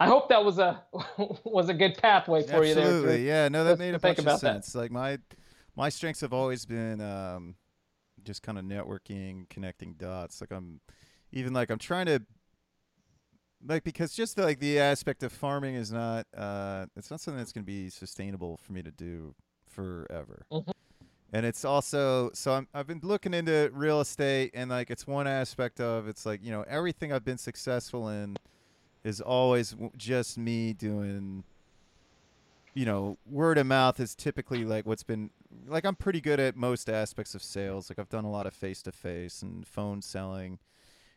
[0.00, 0.82] I hope that was a
[1.44, 2.68] was a good pathway for Absolutely.
[2.68, 2.84] you there.
[2.86, 3.48] Absolutely, yeah.
[3.48, 4.72] No, that made a bunch of sense.
[4.72, 4.78] That.
[4.78, 5.18] Like my
[5.76, 7.54] my strengths have always been um,
[8.24, 10.40] just kind of networking, connecting dots.
[10.40, 10.80] Like I'm
[11.32, 12.22] even like I'm trying to
[13.66, 17.38] like because just the, like the aspect of farming is not uh, it's not something
[17.38, 19.34] that's going to be sustainable for me to do
[19.68, 20.46] forever.
[20.52, 20.70] Mm-hmm.
[21.32, 25.26] And it's also so I'm, I've been looking into real estate and like it's one
[25.26, 28.36] aspect of it's like you know everything I've been successful in
[29.02, 31.42] is always w- just me doing
[32.72, 35.30] you know word of mouth is typically like what's been
[35.66, 38.54] like I'm pretty good at most aspects of sales like I've done a lot of
[38.54, 40.58] face to face and phone selling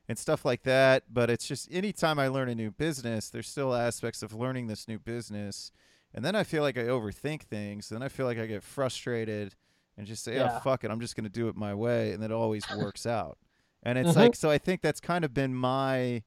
[0.08, 3.74] and stuff like that but it's just anytime I learn a new business there's still
[3.74, 5.72] aspects of learning this new business
[6.14, 7.90] and then I feel like I overthink things.
[7.90, 9.56] Then I feel like I get frustrated
[9.98, 10.56] and just say, Yeah.
[10.56, 13.38] "Oh fuck it, I'm just gonna do it my way," and it always works out.
[13.84, 14.16] And it's Mhm.
[14.16, 14.50] like so.
[14.50, 16.24] I think that's kind of been my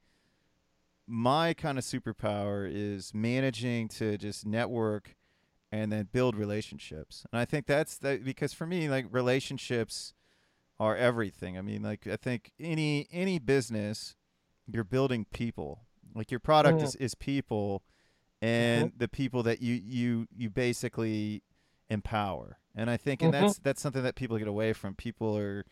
[1.07, 5.16] my kind of superpower is managing to just network
[5.73, 7.25] and then build relationships.
[7.33, 10.14] And I think that's that because for me, like relationships
[10.79, 11.57] are everything.
[11.59, 14.16] I mean, like I think any any business,
[14.66, 15.83] you're building people.
[16.14, 16.85] Like your product Mhm.
[16.85, 17.83] is, is people
[18.43, 21.43] and the people that you you you basically
[21.89, 22.59] empower.
[22.75, 23.41] And I think and Mhm.
[23.41, 24.95] that's that's something that people get away from.
[24.95, 25.64] People are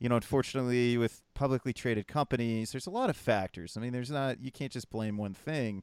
[0.00, 3.76] you know, unfortunately with publicly traded companies, there's a lot of factors.
[3.76, 5.82] I mean, there's not you can't just blame one thing.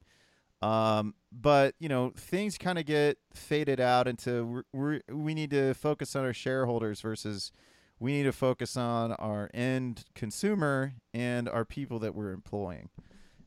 [0.62, 5.74] Um, but you know, things kind of get faded out into we we need to
[5.74, 7.52] focus on our shareholders versus
[8.00, 12.90] we need to focus on our end consumer and our people that we're employing.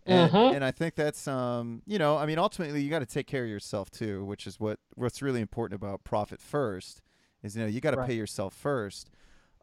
[0.07, 0.53] And, Mhm.
[0.53, 3.45] and I think that's um, you know, I mean ultimately you got to take care
[3.45, 7.03] of yourself too, which is what what's really important about profit first
[7.43, 8.07] is you know, you got to Right.
[8.09, 9.11] pay yourself first.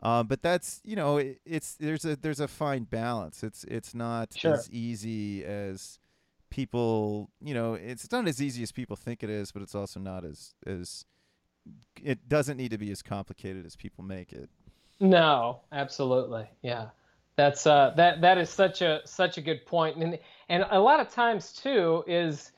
[0.04, 3.44] Um, but that's you know it, it's there's a there's a fine balance.
[3.44, 4.54] It's it's not Sure.
[4.56, 6.00] as easy as
[6.52, 10.00] people you know it's not as easy as people think it is, but it's also
[10.00, 11.06] not as as
[12.04, 14.50] it doesn't need to be as complicated as people make it.
[15.00, 16.48] No, absolutely.
[16.62, 16.90] Yeah.
[17.36, 19.98] That's uh that that is such a such a good point.
[19.98, 22.52] And and a lot of times too is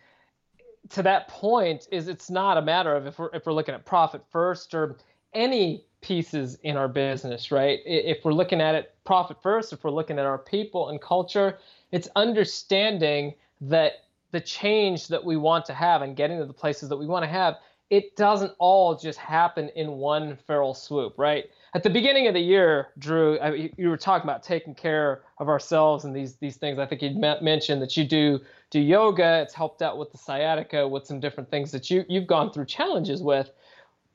[0.90, 3.86] to that point is it's not a matter of if we're if we're looking at
[3.86, 4.98] profit first or
[5.34, 7.80] any pieces in our business, right?
[7.86, 11.60] If we're looking at it profit first, if we're looking at our people and culture,
[11.92, 13.36] it's understanding
[13.70, 13.94] that
[14.32, 17.24] the change that we want to have and getting to the places that we want
[17.24, 17.56] to have,
[17.90, 21.46] it doesn't all just happen in one feral swoop, right?
[21.76, 25.48] At the beginning of the year, Drew, I, you were talking about taking care of
[25.50, 26.80] ourselves and these these things.
[26.80, 27.12] I think you
[27.42, 28.40] mentioned that you do
[28.70, 29.42] do yoga.
[29.42, 32.66] It's helped out with the sciatica, with some different things that you you've gone through
[32.66, 33.52] challenges with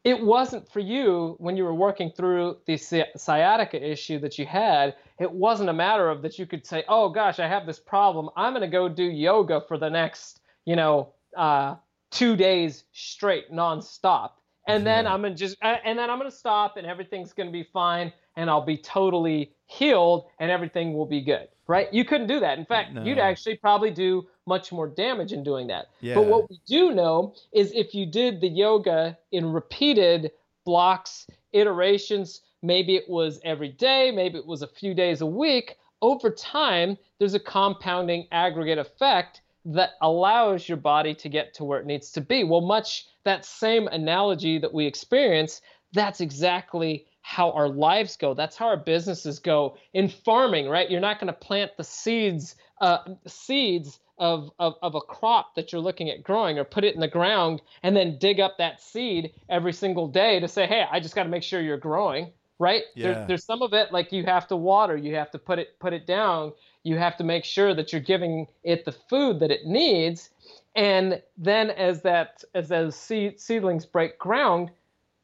[0.08, 4.94] it wasn't for you when you were working through the sciatica issue that you had.
[5.18, 8.30] It wasn't a matter of that you could say, "Oh gosh, I have this problem.
[8.34, 11.76] I'm going to go do yoga for the next, you know, uh,
[12.10, 14.30] two days straight, nonstop,
[14.66, 17.64] and then I'm gonna just, and then I'm gonna stop, and everything's going to be
[17.64, 21.92] fine, and I'll be totally healed, and everything will be good." Right?
[21.92, 22.58] You couldn't do that.
[22.58, 23.02] In fact, no.
[23.02, 25.90] you'd actually probably do much more damage in doing that.
[26.00, 26.14] Yeah.
[26.14, 30.32] But what we do know is if you did the yoga in repeated
[30.64, 35.76] blocks, iterations, maybe it was every day, maybe it was a few days a week,
[36.00, 41.80] over time, there's a compounding aggregate effect that allows your body to get to where
[41.80, 42.44] it needs to be.
[42.44, 45.60] Well, much that same analogy that we experience,
[45.92, 48.32] that's exactly how our lives go.
[48.32, 49.76] That's how our businesses go.
[49.92, 50.90] In farming, right?
[50.90, 55.70] You're not going to plant the seeds, uh, seeds of, of, of a crop that
[55.70, 58.80] you're looking at growing or put it in the ground and then dig up that
[58.80, 62.32] seed every single day to say, hey, I just got to make sure you're growing,
[62.58, 62.84] right?
[62.94, 63.12] Yeah.
[63.12, 65.78] There, there's some of it like you have to water, you have to put it
[65.80, 69.50] put it down, you have to make sure that you're giving it the food that
[69.50, 70.30] it needs.
[70.74, 74.70] And then as that as those seed, seedlings break ground,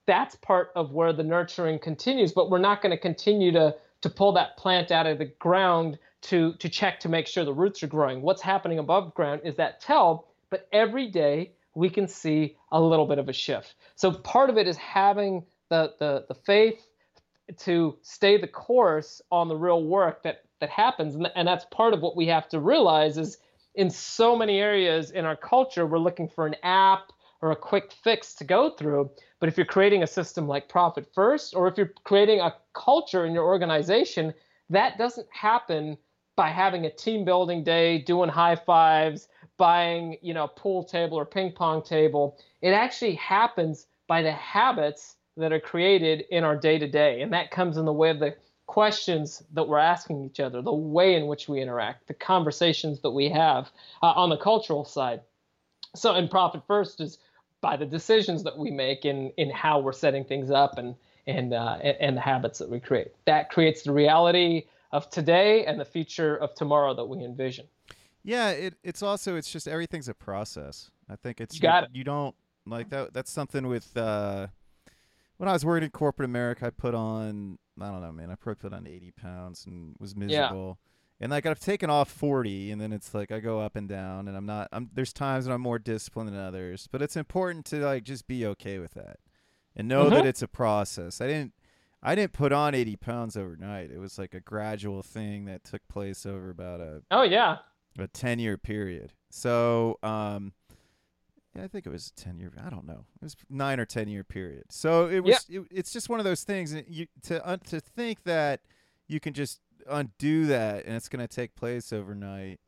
[0.06, 2.32] that's part of where the nurturing continues.
[2.32, 3.74] But we're not going to continue to
[4.04, 7.54] to pull that plant out of the ground to, to check to make sure the
[7.54, 8.20] roots are growing.
[8.20, 13.06] What's happening above ground is that tell, but every day we can see a little
[13.06, 13.76] bit of a shift.
[13.96, 16.86] So part of it is having the, the, the faith
[17.60, 21.14] to stay the course on the real work that, that happens.
[21.14, 23.38] And, and that's part of what we have to realize is
[23.74, 27.10] in so many areas in our culture, we're looking for an app
[27.44, 29.10] or a quick fix to go through.
[29.38, 33.26] But if you're creating a system like Profit First, or if you're creating a culture
[33.26, 34.32] in your organization,
[34.70, 35.98] that doesn't happen
[36.36, 39.28] by having a team building day, doing high fives,
[39.58, 42.38] buying, you know, pool table or ping pong table.
[42.62, 47.20] It actually happens by the habits that are created in our day to day.
[47.20, 48.34] And that comes in the way of the
[48.66, 53.10] questions that we're asking each other, the way in which we interact, the conversations that
[53.10, 53.70] we have
[54.02, 55.20] uh, on the cultural side.
[55.94, 57.18] So, in Profit First is
[57.64, 60.94] by the decisions that we make in, in how we're setting things up and,
[61.26, 63.12] and, uh, and the habits that we create.
[63.24, 67.66] That creates the reality of today and the future of tomorrow that we envision.
[68.22, 70.90] Yeah, it, it's also it's just everything's a process.
[71.08, 71.90] I think it's you, got you, it.
[71.94, 72.34] you don't
[72.66, 73.14] like that.
[73.14, 74.48] That's something with uh,
[75.38, 76.66] when I was working in corporate America.
[76.66, 78.30] I put on I don't know, man.
[78.30, 80.78] I probably put on eighty pounds and was miserable.
[80.78, 81.03] Yeah.
[81.20, 84.28] And like I've taken off forty, and then it's like I go up and down,
[84.28, 84.68] and I'm not.
[84.72, 88.26] I'm there's times when I'm more disciplined than others, but it's important to like just
[88.26, 89.18] be okay with that,
[89.76, 90.14] and know mm-hmm.
[90.14, 91.20] that it's a process.
[91.20, 91.52] I didn't
[92.04, 93.90] I didn't put on 80 pounds overnight.
[93.90, 97.58] It was like a gradual thing that took place over about a oh yeah
[97.98, 99.12] a 10 year period.
[99.30, 100.52] So um,
[101.56, 102.52] yeah, I think it was 10 year.
[102.64, 103.06] I don't know.
[103.20, 104.64] It was nine or 10 year period.
[104.70, 105.46] So it was.
[105.48, 105.60] Yeah.
[105.60, 106.72] It, it's just one of those things.
[106.72, 108.60] And you to uh, to think that
[109.08, 112.60] you can just undo that and it's going to take place overnight.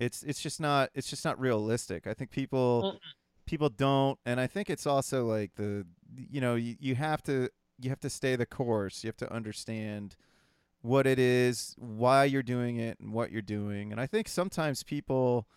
[0.00, 2.06] It's it's just not it's just not realistic.
[2.06, 2.98] I think people Mm-mm.
[3.46, 7.50] people don't, and I think it's also like the you know you, you have to
[7.78, 9.02] you have to stay the course.
[9.02, 10.16] You have to understand
[10.82, 13.90] what it is, why you're doing it, and what you're doing.
[13.90, 15.48] And I think sometimes people,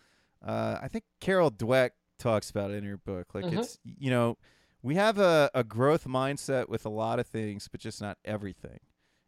[0.44, 3.34] uh, I think Carol Dweck talks about it in her book.
[3.34, 3.58] Like mm-hmm.
[3.58, 4.38] it's you know,
[4.82, 8.80] we have a, a growth mindset with a lot of things, but just not everything.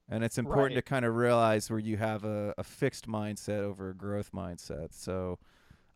[0.08, 0.84] And it's important right.
[0.84, 4.88] to kind of realize where you have a, a fixed mindset over a growth mindset.
[4.92, 5.38] So,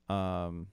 [0.09, 0.69] um,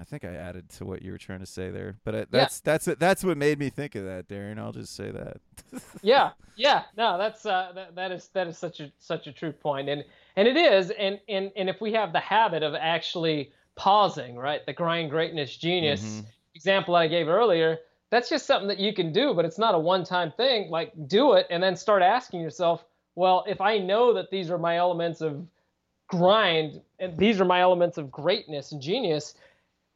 [0.00, 2.62] I think I added to what you were trying to say there, but it, that's
[2.64, 2.72] yeah.
[2.72, 4.58] that's that's what made me think of that, Darren.
[4.58, 5.36] I'll just say that.
[6.02, 9.52] yeah, yeah, no, that's uh, that, that is that is such a such a true
[9.52, 10.02] point, and
[10.36, 14.64] and it is, and and and if we have the habit of actually pausing, right,
[14.64, 16.26] the grind greatness genius mm-hmm.
[16.54, 17.78] example I gave earlier,
[18.12, 20.70] that's just something that you can do, but it's not a one-time thing.
[20.70, 22.84] Like do it, and then start asking yourself,
[23.16, 25.44] well, if I know that these are my elements of
[26.06, 29.34] grind, and these are my elements of greatness and genius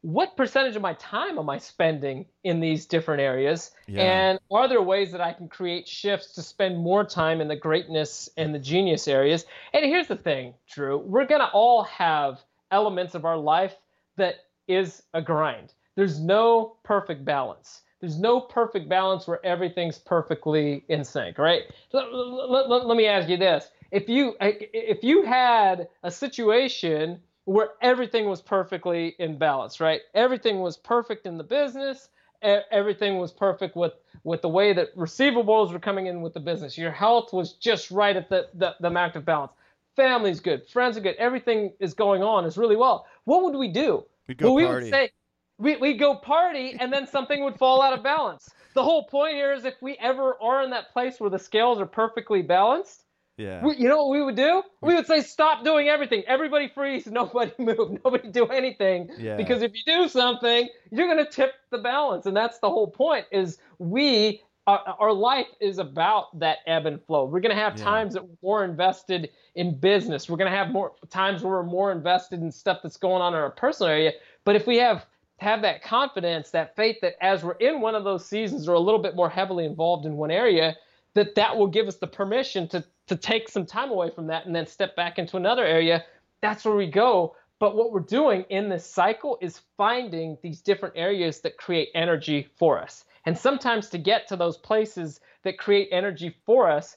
[0.07, 3.73] what percentage of my time am I spending in these different areas?
[3.89, 4.03] Yeah.
[4.03, 7.57] And are there ways that I can create shifts to spend more time in the
[7.57, 9.47] greatness and the genius areas?
[9.73, 12.41] And here's the thing, Drew, we're going to all have
[12.71, 13.75] elements of our life
[14.17, 14.37] that
[14.69, 15.73] is a grind.
[15.97, 17.83] There's no perfect balance.
[18.01, 21.63] There's no perfect balance where everything's perfectly in sync, right?
[21.91, 23.69] So let, let, let me ask you this.
[23.91, 30.01] If you if you had a situation where everything was perfectly in balance, right?
[30.15, 32.09] Everything was perfect in the business.
[32.43, 33.95] Everything was perfect with
[34.25, 36.77] with the way that receivables were coming in with the business.
[36.77, 39.53] Your health was just right at the the, the amount of balance.
[39.95, 43.07] Family's good, friends are good, everything is going on is really well.
[43.25, 44.05] What would we do?
[44.29, 44.85] We'd go well, party.
[44.85, 45.11] we would say
[45.59, 48.51] we we'd go party, and then something would fall out of balance.
[48.75, 51.81] The whole point here is if we ever are in that place where the scales
[51.81, 53.07] are perfectly balanced,
[53.39, 53.63] yeah.
[53.63, 54.63] We, you know what we would do?
[54.81, 56.23] We would say, stop doing everything.
[56.27, 57.07] Everybody freeze.
[57.11, 57.99] Nobody move.
[58.05, 59.11] Nobody do anything.
[59.19, 59.37] Yeah.
[59.37, 62.27] Because if you do something, you're going to tip the balance.
[62.27, 67.03] And that's the whole point is we, our, our life is about that ebb and
[67.05, 67.27] flow.
[67.27, 67.85] We're going to have yeah.
[67.85, 70.31] times that we're more invested in business.
[70.31, 73.35] We're going to have more times where we're more invested in stuff that's going on
[73.35, 74.13] in our personal area.
[74.45, 75.05] But if we have
[75.39, 78.81] have that confidence, that faith that as we're in one of those seasons or a
[78.81, 80.77] little bit more heavily involved in one area,
[81.15, 84.47] that that will give us the permission to to take some time away from that
[84.47, 86.05] and then step back into another area.
[86.43, 87.37] That's where we go.
[87.61, 92.49] But what we're doing in this cycle is finding these different areas that create energy
[92.57, 93.05] for us.
[93.25, 96.97] And sometimes to get to those places that create energy for us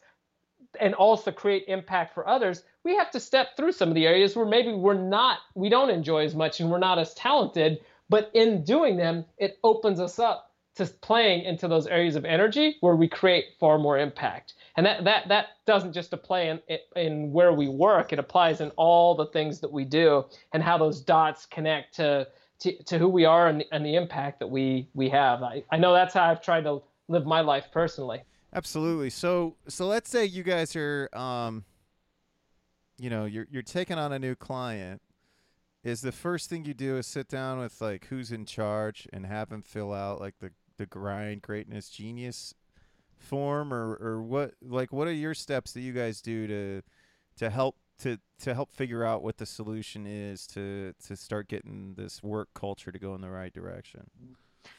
[0.79, 4.35] and also create impact for others we have to step through some of the areas
[4.35, 7.79] where maybe we're not we don't enjoy as much and we're not as talented
[8.09, 10.49] but in doing them it opens us up
[10.79, 14.53] to playing into those areas of energy where we create far more impact.
[14.77, 16.61] And that that that doesn't just apply in
[16.95, 20.77] in where we work; it applies in all the things that we do and how
[20.77, 22.27] those dots connect to
[22.59, 25.43] to, to who we are and, and the impact that we we have.
[25.43, 28.21] I, I know that's how I've tried to live my life personally.
[28.53, 29.09] Absolutely.
[29.09, 31.65] So so let's say you guys are um
[32.97, 35.01] you know, you're you're taking on a new client
[35.89, 39.25] is the first thing you do is sit down with like who's in charge and
[39.25, 42.53] have them fill out like the the grind greatness genius
[43.17, 46.81] form or or what like what are your steps that you guys do to
[47.35, 51.95] to help to to help figure out what the solution is to to start getting
[51.97, 54.09] this work culture to go in the right direction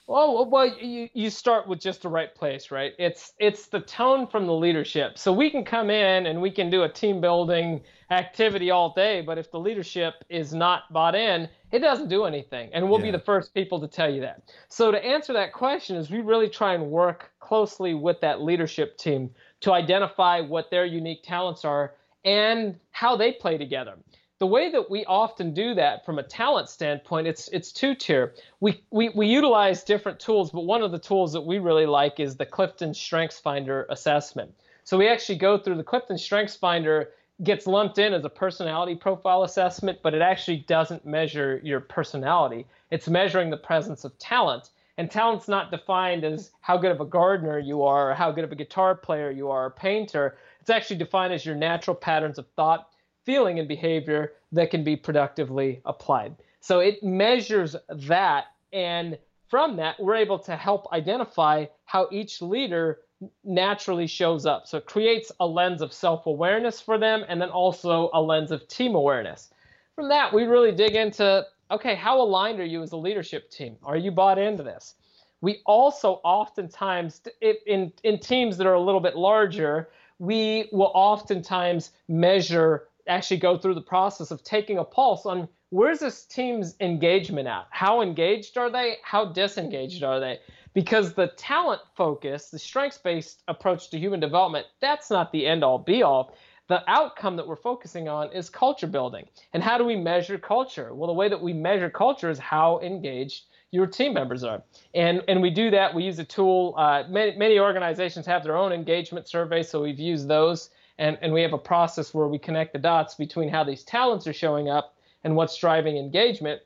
[0.06, 2.94] well, well, you, you start with just the right place, right?
[2.98, 5.16] It's it's the tone from the leadership.
[5.16, 9.20] So we can come in and we can do a team building activity all day,
[9.20, 12.70] but if the leadership is not bought in, it doesn't do anything.
[12.72, 13.06] And we'll yeah.
[13.06, 14.42] be the first people to tell you that.
[14.68, 18.98] So to answer that question is we really try and work closely with that leadership
[18.98, 23.94] team to identify what their unique talents are and how they play together
[24.40, 28.34] the way that we often do that from a talent standpoint, it's it's two tier.
[28.60, 32.18] We, we we utilize different tools, but one of the tools that we really like
[32.18, 34.50] is the Clifton Strengths Finder assessment.
[34.84, 37.10] So we actually go through the Clifton Strengths Finder
[37.42, 42.66] gets lumped in as a personality profile assessment, but it actually doesn't measure your personality.
[42.90, 44.70] It's measuring the presence of talent.
[44.98, 48.44] And talent's not defined as how good of a gardener you are or how good
[48.44, 50.36] of a guitar player you are or painter.
[50.60, 52.89] It's actually defined as your natural patterns of thought,
[53.24, 56.34] feeling and behavior that can be productively applied.
[56.60, 59.18] So it measures that, and
[59.48, 63.00] from that, we're able to help identify how each leader
[63.44, 64.66] naturally shows up.
[64.66, 68.50] So it creates a lens of self awareness for them, and then also a lens
[68.50, 69.50] of team awareness.
[69.94, 73.76] From that, we really dig into okay, how aligned are you as a leadership team?
[73.84, 74.96] Are you bought into this?
[75.40, 81.92] We also oftentimes, in, in teams that are a little bit larger, we will oftentimes
[82.08, 87.48] measure actually go through the process of taking a pulse on where's this team's engagement
[87.48, 87.66] at?
[87.70, 88.96] How engaged are they?
[89.02, 90.38] How disengaged are they?
[90.72, 95.64] Because the talent focus, the strengths based approach to human development, that's not the end
[95.64, 96.34] all be all.
[96.68, 99.26] The outcome that we're focusing on is culture building.
[99.52, 100.94] And how do we measure culture?
[100.94, 104.62] Well, the way that we measure culture is how engaged your team members are.
[104.94, 105.92] And, and we do that.
[105.92, 106.74] We use a tool.
[106.76, 110.70] Uh, many, many organizations have their own engagement surveys, so we've used those
[111.00, 114.26] and, and we have a process where we connect the dots between how these talents
[114.26, 114.94] are showing up
[115.24, 116.60] and what's driving engagement.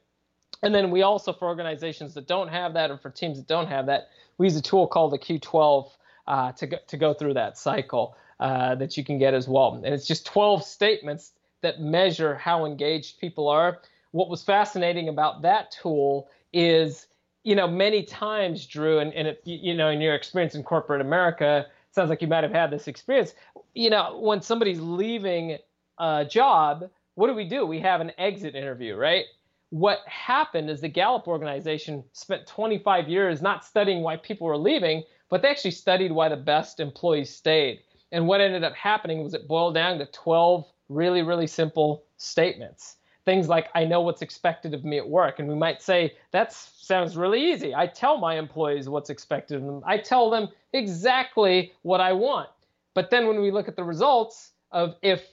[0.63, 3.69] And then we also, for organizations that don't have that, or for teams that don't
[3.69, 5.89] have that, we use a tool called the Q12
[6.27, 9.75] uh, to, go, to go through that cycle uh, that you can get as well.
[9.75, 11.33] And it's just 12 statements
[11.63, 13.83] that measure how engaged people are.
[14.11, 17.07] What was fascinating about that tool is,
[17.45, 21.01] you know, many times, Drew, and, and it, you know, in your experience in corporate
[21.01, 23.35] America, sounds like you might have had this experience.
[23.75, 25.59] You know, when somebody's leaving
[25.99, 27.67] a job, what do we do?
[27.67, 29.25] We have an exit interview, right?
[29.75, 35.03] what happened is the Gallup organization spent 25 years not studying why people were leaving,
[35.29, 37.81] but they actually studied why the best employees stayed.
[38.13, 42.99] And what ended up happening was it boiled down to 12 really, really simple statements.
[43.25, 45.41] Things like, I know what's expected of me at work.
[45.41, 47.75] And we might say, that sounds really easy.
[47.75, 52.49] I tell my employees what's expected of them, I tell them exactly what I want.
[52.95, 55.25] But then when we look at the results of if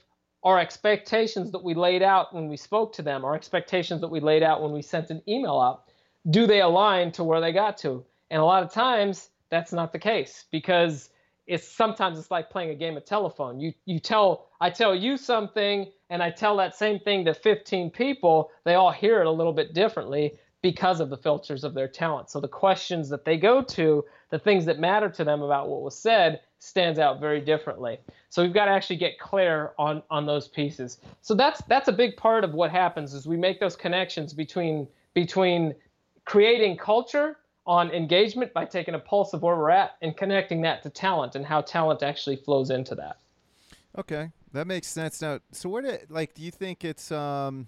[0.44, 4.20] our expectations that we laid out when we spoke to them, our expectations that we
[4.20, 5.84] laid out when we sent an email out,
[6.30, 8.04] do they align to where they got to?
[8.30, 11.10] And a lot of times that's not the case because
[11.46, 13.60] it's sometimes it's like playing a game of telephone.
[13.60, 17.90] You you tell I tell you something and I tell that same thing to 15
[17.90, 21.88] people, they all hear it a little bit differently because of the filters of their
[21.88, 22.30] talent.
[22.30, 25.82] So the questions that they go to, the things that matter to them about what
[25.82, 27.98] was said stands out very differently.
[28.28, 30.98] So we've got to actually get clear on on those pieces.
[31.20, 34.86] So that's that's a big part of what happens is we make those connections between
[35.12, 35.74] between
[36.24, 40.82] creating culture on engagement by taking a pulse of where we're at and connecting that
[40.84, 43.18] to talent and how talent actually flows into that.
[43.98, 45.20] Okay, that makes sense.
[45.20, 47.66] Now, so where did like do you think it's um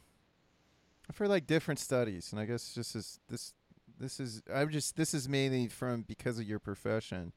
[1.11, 3.53] I've like different studies, and I guess just as this
[3.99, 7.33] this is I'm just this is mainly from because of your profession.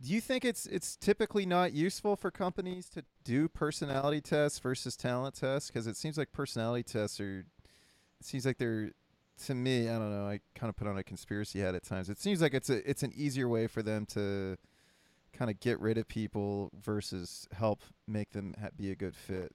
[0.00, 4.96] Do you think it's it's typically not useful for companies to do personality tests versus
[4.96, 5.70] talent tests?
[5.70, 7.44] Because it seems like personality tests are.
[8.20, 8.90] It seems like they're,
[9.46, 10.26] to me, I don't know.
[10.26, 12.10] I kind of put on a conspiracy hat at times.
[12.10, 14.56] It seems like it's a it's an easier way for them to,
[15.32, 19.54] kind of get rid of people versus help make them ha- be a good fit.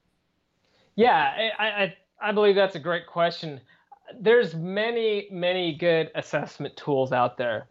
[0.95, 3.59] Yeah, I, I I believe that's a great question.
[4.19, 7.67] There's many many good assessment tools out there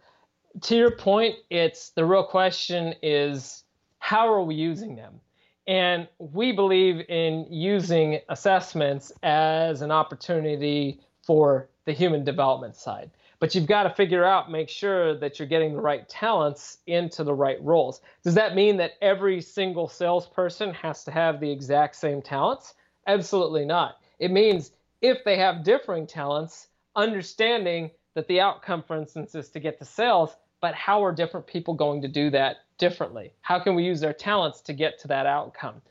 [0.60, 3.64] to your point, it's the real question is
[3.98, 5.20] how are we using them?
[5.66, 13.10] And we believe in using assessments as an opportunity for the human development side.
[13.38, 17.24] But you've got to figure out, make sure that you're getting the right talents into
[17.24, 18.00] the right roles.
[18.22, 22.74] Does that mean that every single salesperson has to have the exact same talents?
[23.06, 23.98] Absolutely not.
[24.20, 29.60] It means if they have differing talents, understanding that the outcome, for instance, is to
[29.60, 33.32] get to sales, but how are different people going to do that differently?
[33.40, 35.82] How can we use their talents to get to that outcome?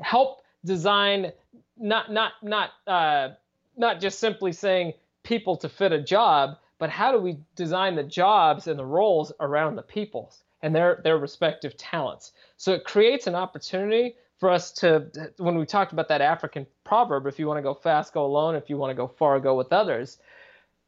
[0.00, 1.32] Help design
[1.78, 3.30] not not not uh,
[3.76, 4.92] not just simply saying
[5.22, 9.32] people to fit a job, but how do we design the jobs and the roles
[9.40, 12.32] around the peoples and their their respective talents?
[12.56, 15.06] So it creates an opportunity for us to
[15.38, 18.54] when we talked about that African proverb, if you want to go fast, go alone.
[18.54, 20.18] If you want to go far, go with others.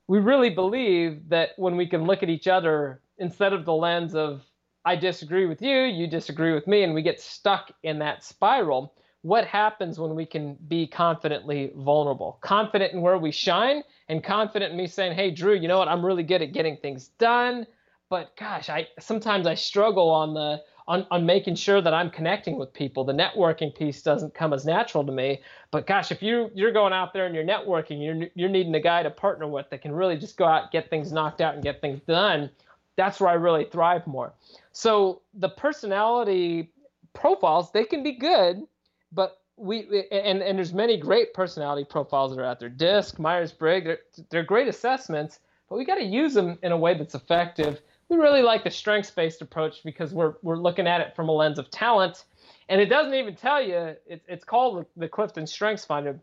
[0.09, 4.15] We really believe that when we can look at each other instead of the lens
[4.15, 4.43] of
[4.85, 8.95] I disagree with you, you disagree with me, and we get stuck in that spiral.
[9.21, 12.39] What happens when we can be confidently vulnerable?
[12.41, 15.89] Confident in where we shine, and confident in me saying, Hey, Drew, you know what?
[15.89, 17.67] I'm really good at getting things done.
[18.09, 22.59] But gosh, I sometimes I struggle on the on, on making sure that I'm connecting
[22.59, 23.05] with people.
[23.05, 25.41] The networking piece doesn't come as natural to me.
[25.71, 28.81] But gosh, if you you're going out there and you're networking, you're you're needing a
[28.81, 31.63] guy to partner with that can really just go out, get things knocked out, and
[31.63, 32.51] get things done
[32.99, 34.35] that's where I really thrive more.
[34.73, 36.73] So the personality
[37.15, 38.65] profiles, they can be good,
[39.13, 42.69] but we and and there's many great personality profiles that are out there.
[42.69, 43.99] DISC, Myers Briggs, they're,
[44.31, 47.81] they're great assessments, but we got to use them in a way that's effective.
[48.09, 51.59] We really like the strengths-based approach because we're we're looking at it from a lens
[51.59, 52.25] of talent,
[52.69, 53.95] and it doesn't even tell you.
[54.07, 56.19] It, it's called the Clifton Strengths Finder.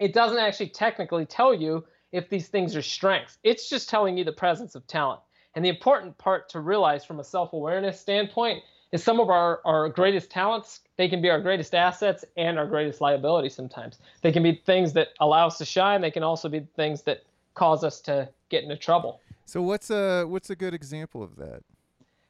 [0.00, 3.38] It doesn't actually technically tell you if these things are strengths.
[3.44, 5.20] It's just telling you the presence of talent.
[5.54, 9.88] And the important part to realize from a self-awareness standpoint is some of our, our
[9.88, 13.98] greatest talents, they can be our greatest assets and our greatest liability sometimes.
[14.22, 16.00] They can be things that allow us to shine.
[16.00, 17.22] They can also be things that
[17.54, 19.20] cause us to get into trouble.
[19.46, 21.62] So what's a what's a good example of that?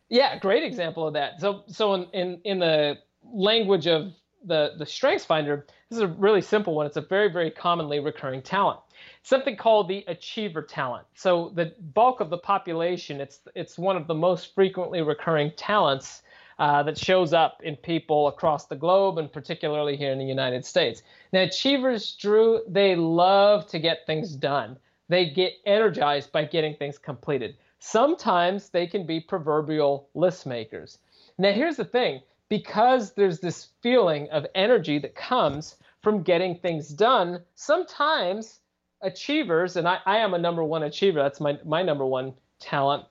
[0.09, 1.41] Yeah, great example of that.
[1.41, 4.12] So so in in, in the language of
[4.45, 6.87] the the strengths finder, this is a really simple one.
[6.87, 8.81] It's a very very commonly recurring talent
[9.23, 11.07] something called the achiever talent.
[11.15, 16.23] So the bulk of the population, it's it's one of the most frequently recurring talents
[16.59, 20.65] uh, that shows up in people across the globe and particularly here in the United
[20.65, 21.03] States.
[21.33, 24.77] Now, achievers, Drew, they love to get things done.
[25.09, 27.57] They get energized by getting things completed.
[27.79, 30.99] Sometimes they can be proverbial list makers.
[31.39, 36.89] Now, here's the thing because there's this feeling of energy that comes from getting things
[36.89, 38.61] done, sometimes
[39.03, 41.23] achievers, and I, I am a number one achiever.
[41.23, 43.05] That's my my number one talent.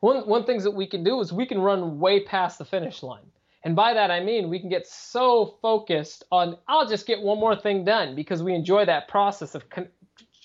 [0.00, 3.02] One one things that we can do is we can run way past the finish
[3.02, 3.26] line.
[3.64, 7.40] And by that I mean we can get so focused on I'll just get one
[7.40, 9.88] more thing done because we enjoy that process of con-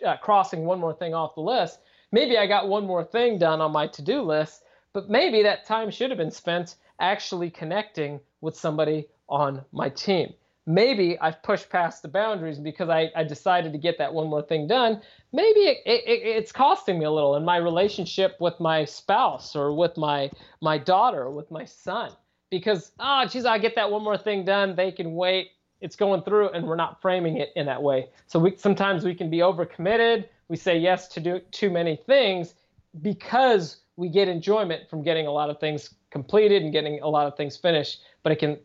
[0.05, 1.79] uh, crossing one more thing off the list.
[2.11, 5.91] Maybe I got one more thing done on my to-do list, but maybe that time
[5.91, 10.33] should have been spent actually connecting with somebody on my team.
[10.65, 14.41] Maybe I've pushed past the boundaries because I, I decided to get that one more
[14.41, 15.01] thing done.
[15.33, 19.73] Maybe it, it, it's costing me a little in my relationship with my spouse or
[19.73, 20.29] with my
[20.61, 22.11] my daughter or with my son
[22.49, 25.51] because oh geez I get that one more thing done they can wait
[25.81, 28.09] it's going through and we're not framing it in that way.
[28.27, 30.25] So we sometimes we can be overcommitted.
[30.47, 32.55] We say yes to do too many things
[33.01, 37.27] because we get enjoyment from getting a lot of things completed and getting a lot
[37.27, 38.57] of things finished but it can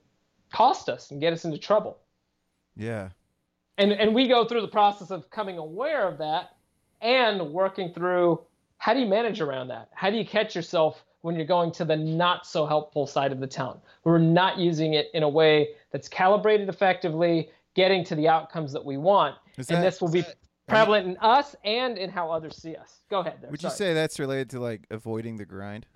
[0.52, 1.98] cost us and get us into trouble.
[2.76, 3.10] Yeah.
[3.78, 6.56] and and we go through the process of coming aware of that
[7.00, 8.40] and working through
[8.78, 9.88] how do you manage around that?
[9.94, 13.40] How do you catch yourself when you're going to the not so helpful side of
[13.40, 18.28] the town we're not using it in a way that's calibrated effectively getting to the
[18.28, 20.22] outcomes that we want Is and that- this will be
[20.68, 23.72] prevalent in us and in how others see us go ahead there Would sorry.
[23.72, 25.86] you say that's related to like avoiding the grind?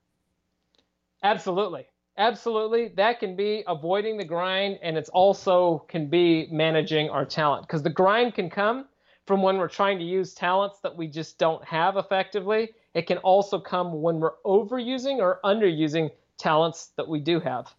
[1.22, 1.86] Absolutely.
[2.16, 2.88] Absolutely.
[2.88, 7.82] That can be avoiding the grind and it's also can be managing our talent because
[7.82, 8.86] the grind can come
[9.26, 12.70] from when we're trying to use talents that we just don't have effectively.
[12.94, 17.72] It can also come when we're overusing or underusing talents that we do have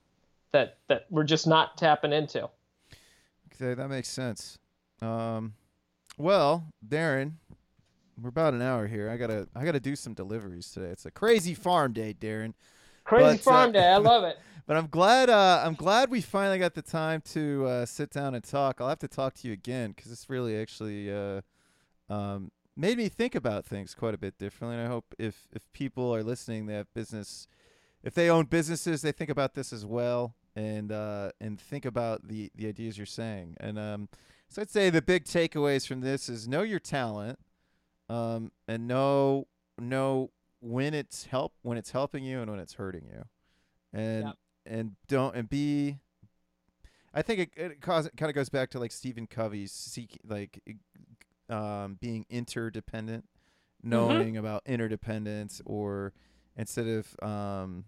[0.52, 2.50] that that we're just not tapping into.
[3.54, 4.58] Okay, that makes sense.
[5.02, 5.54] Um,
[6.18, 7.34] well, Darren,
[8.22, 9.10] we're about an hour here.
[9.10, 10.88] I gotta I gotta do some deliveries today.
[10.88, 12.54] It's a crazy farm day, Darren.
[13.04, 13.88] Crazy But, uh, farm day.
[13.88, 14.38] I love it.
[14.68, 18.36] But I'm glad uh, I'm glad we finally got the time to uh, sit down
[18.36, 18.80] and talk.
[18.80, 21.42] I'll have to talk to you again because this really actually uh,
[22.08, 24.78] um, made me think about things quite a bit differently.
[24.78, 27.48] And I hope if if people are listening, they have business,
[28.04, 32.28] if they own businesses, they think about this as well and uh, and think about
[32.28, 33.58] the the ideas you're saying.
[33.60, 34.10] And um,
[34.48, 37.40] so I'd say the big takeaways from this is know your talent,
[38.10, 43.06] um, and know know when it's help when it's helping you and when it's hurting
[43.12, 43.26] you,
[43.94, 44.36] and Yep.
[44.66, 45.98] and don't and be.
[47.12, 50.62] I think it, it cause, kind of goes back to like Stephen Covey's seek like
[51.50, 53.26] um, being interdependent,
[53.82, 56.14] knowing about interdependence, or
[56.56, 57.86] instead of um,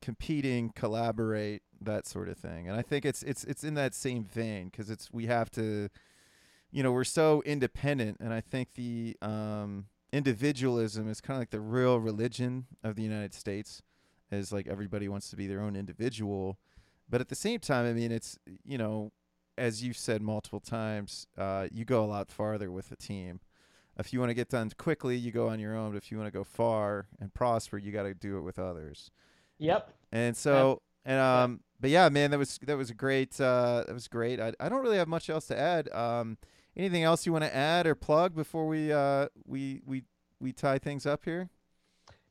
[0.00, 2.68] competing, collaborate, that sort of thing.
[2.68, 5.88] And I think it's it's it's in that same vein because it's we have to,
[6.70, 11.50] you know, we're so independent, and I think the um, individualism is kind of like
[11.50, 13.82] the real religion of the United States,
[14.30, 16.58] as like everybody wants to be their own individual,
[17.08, 19.12] but at the same time, I mean, it's you know,
[19.58, 23.40] as you've said multiple times, uh, you go a lot farther with a team.
[23.98, 25.92] If you want to get done quickly, you go on your own.
[25.92, 28.58] But if you want to go far and prosper, you got to do it with
[28.58, 29.10] others.
[29.58, 29.90] Yep.
[30.12, 33.40] And so, and um, but yeah, man, that was that was a great.
[33.40, 34.38] Uh, that was great.
[34.38, 35.90] I I don't really have much else to add.
[35.92, 36.36] Um,
[36.76, 40.02] anything else you want to add or plug before we uh we we
[40.40, 41.48] we tie things up here?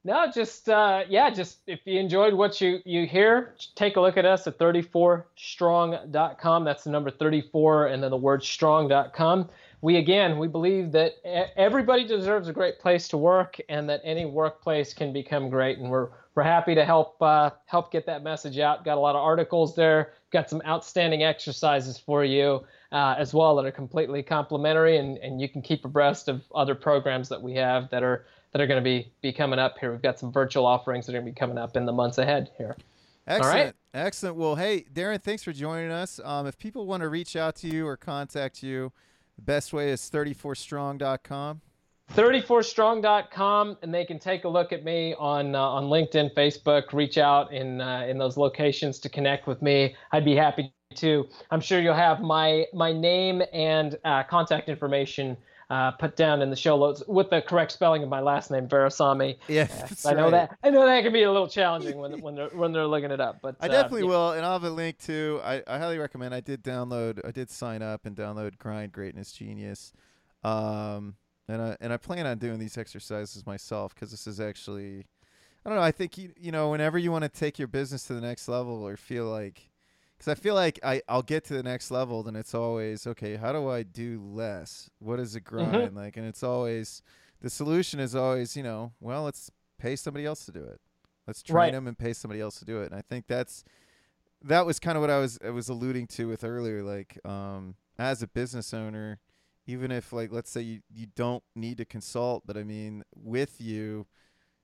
[0.05, 4.17] No, just uh, yeah, just if you enjoyed what you you hear, take a look
[4.17, 6.63] at us at 34strong.com.
[6.63, 9.49] That's the number 34 and then the word strong.com.
[9.81, 11.13] We again, we believe that
[11.57, 15.89] everybody deserves a great place to work and that any workplace can become great and
[15.89, 18.85] we're we're happy to help uh, help get that message out.
[18.85, 20.13] Got a lot of articles there.
[20.31, 25.41] Got some outstanding exercises for you uh, as well that are completely complimentary, and, and
[25.41, 28.81] you can keep abreast of other programs that we have that are that are going
[28.81, 29.91] to be be coming up here.
[29.91, 32.19] We've got some virtual offerings that are going to be coming up in the months
[32.19, 32.77] ahead here.
[33.27, 33.53] Excellent.
[33.53, 33.73] right.
[33.93, 34.37] Excellent.
[34.37, 36.21] Well, hey, Darren, thanks for joining us.
[36.23, 38.93] Um, if people want to reach out to you or contact you,
[39.35, 41.59] the best way is 34strong.com.
[42.13, 47.17] 34strong.com and they can take a look at me on uh, on LinkedIn, Facebook, reach
[47.17, 49.97] out in uh, in those locations to connect with me.
[50.13, 51.27] I'd be happy to.
[51.51, 55.35] I'm sure you'll have my my name and uh, contact information
[55.69, 58.67] uh, put down in the show notes with the correct spelling of my last name,
[58.67, 59.37] Virassammy.
[59.47, 59.67] Yeah,
[60.05, 62.71] I know that I know that can be a little challenging when when they're when
[62.71, 64.09] they're looking it up, but I uh, definitely yeah.
[64.09, 65.39] will, and I'll have a link too.
[65.43, 66.35] I, I highly recommend.
[66.35, 67.19] I did download.
[67.25, 69.91] I did sign up and download Grind Greatness Genius,
[70.43, 71.15] um,
[71.47, 75.05] and I and I plan on doing these exercises myself because this is actually,
[75.65, 75.83] I don't know.
[75.83, 78.47] I think you you know whenever you want to take your business to the next
[78.47, 79.71] level or feel like,
[80.17, 83.35] because I feel like I I'll get to the next level, then it's always okay.
[83.35, 84.89] How do I do less?
[84.99, 86.17] What is a grind like?
[86.17, 87.01] And it's always
[87.41, 90.79] the solution is always you know well let's pay somebody else to do it.
[91.27, 91.71] Let's train Right.
[91.73, 92.85] them and pay somebody else to do it.
[92.91, 93.63] And I think that's
[94.43, 96.83] that was kind of what I was I was alluding to with earlier.
[96.83, 99.19] Like, um, as a business owner,
[99.65, 103.59] even if like let's say you, you don't need to consult, but I mean with
[103.59, 104.05] you,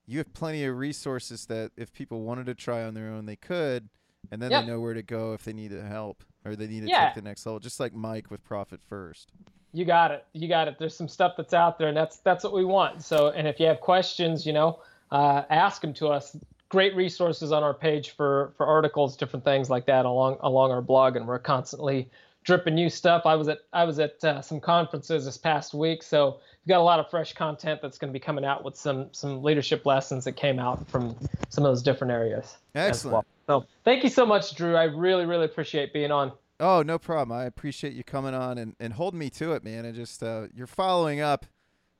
[0.05, 3.35] you have plenty of resources that if people wanted to try on their own, they
[3.35, 3.89] could,
[4.29, 4.61] and then Yeah.
[4.61, 7.07] they know where to go if they need help or they need to Yeah.
[7.07, 7.59] take the next level.
[7.59, 9.31] Just like Mike with Profit First.
[9.73, 10.25] You got it.
[10.33, 10.77] You got it.
[10.77, 13.01] There's some stuff that's out there, and that's that's what we want.
[13.03, 14.79] So, and if you have questions, you know,
[15.11, 16.35] uh, ask them to us.
[16.69, 20.81] Great resources on our page for for articles, different things like that along along our
[20.81, 22.09] blog, and we're constantly
[22.43, 23.25] dripping new stuff.
[23.25, 26.79] I was at I was at uh, some conferences this past week, so we've got
[26.79, 29.85] a lot of fresh content that's going to be coming out with some some leadership
[29.85, 31.15] lessons that came out from
[31.49, 32.57] some of those different areas.
[32.75, 33.13] Excellent.
[33.13, 33.25] Well.
[33.51, 34.77] So thank you so much, Drew.
[34.77, 36.31] I really really appreciate being on.
[36.61, 37.37] Oh, no problem.
[37.37, 39.83] I appreciate you coming on and, and holding me to it, man.
[39.83, 41.45] And just uh, you're following up.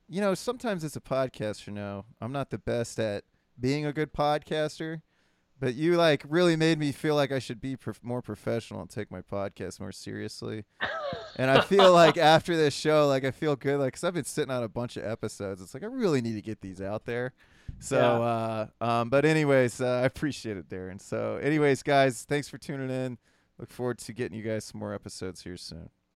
[0.08, 1.66] You know, sometimes it's a podcast.
[1.66, 3.24] You know, I'm not the best at
[3.60, 5.02] being a good podcaster,
[5.60, 8.88] but you like really made me feel like I should be prof- more professional and
[8.88, 10.64] take my podcast more seriously.
[11.36, 14.24] and I feel like after this show, like I feel good, like because I've been
[14.24, 15.60] sitting on a bunch of episodes.
[15.60, 17.34] It's like I really need to get these out there.
[17.82, 18.84] So, yeah.
[18.84, 21.00] uh, um, but anyways, uh, I appreciate it, Darren.
[21.00, 23.18] So, anyways, guys, thanks for tuning in.
[23.58, 25.90] Look forward to getting you guys some more episodes here soon.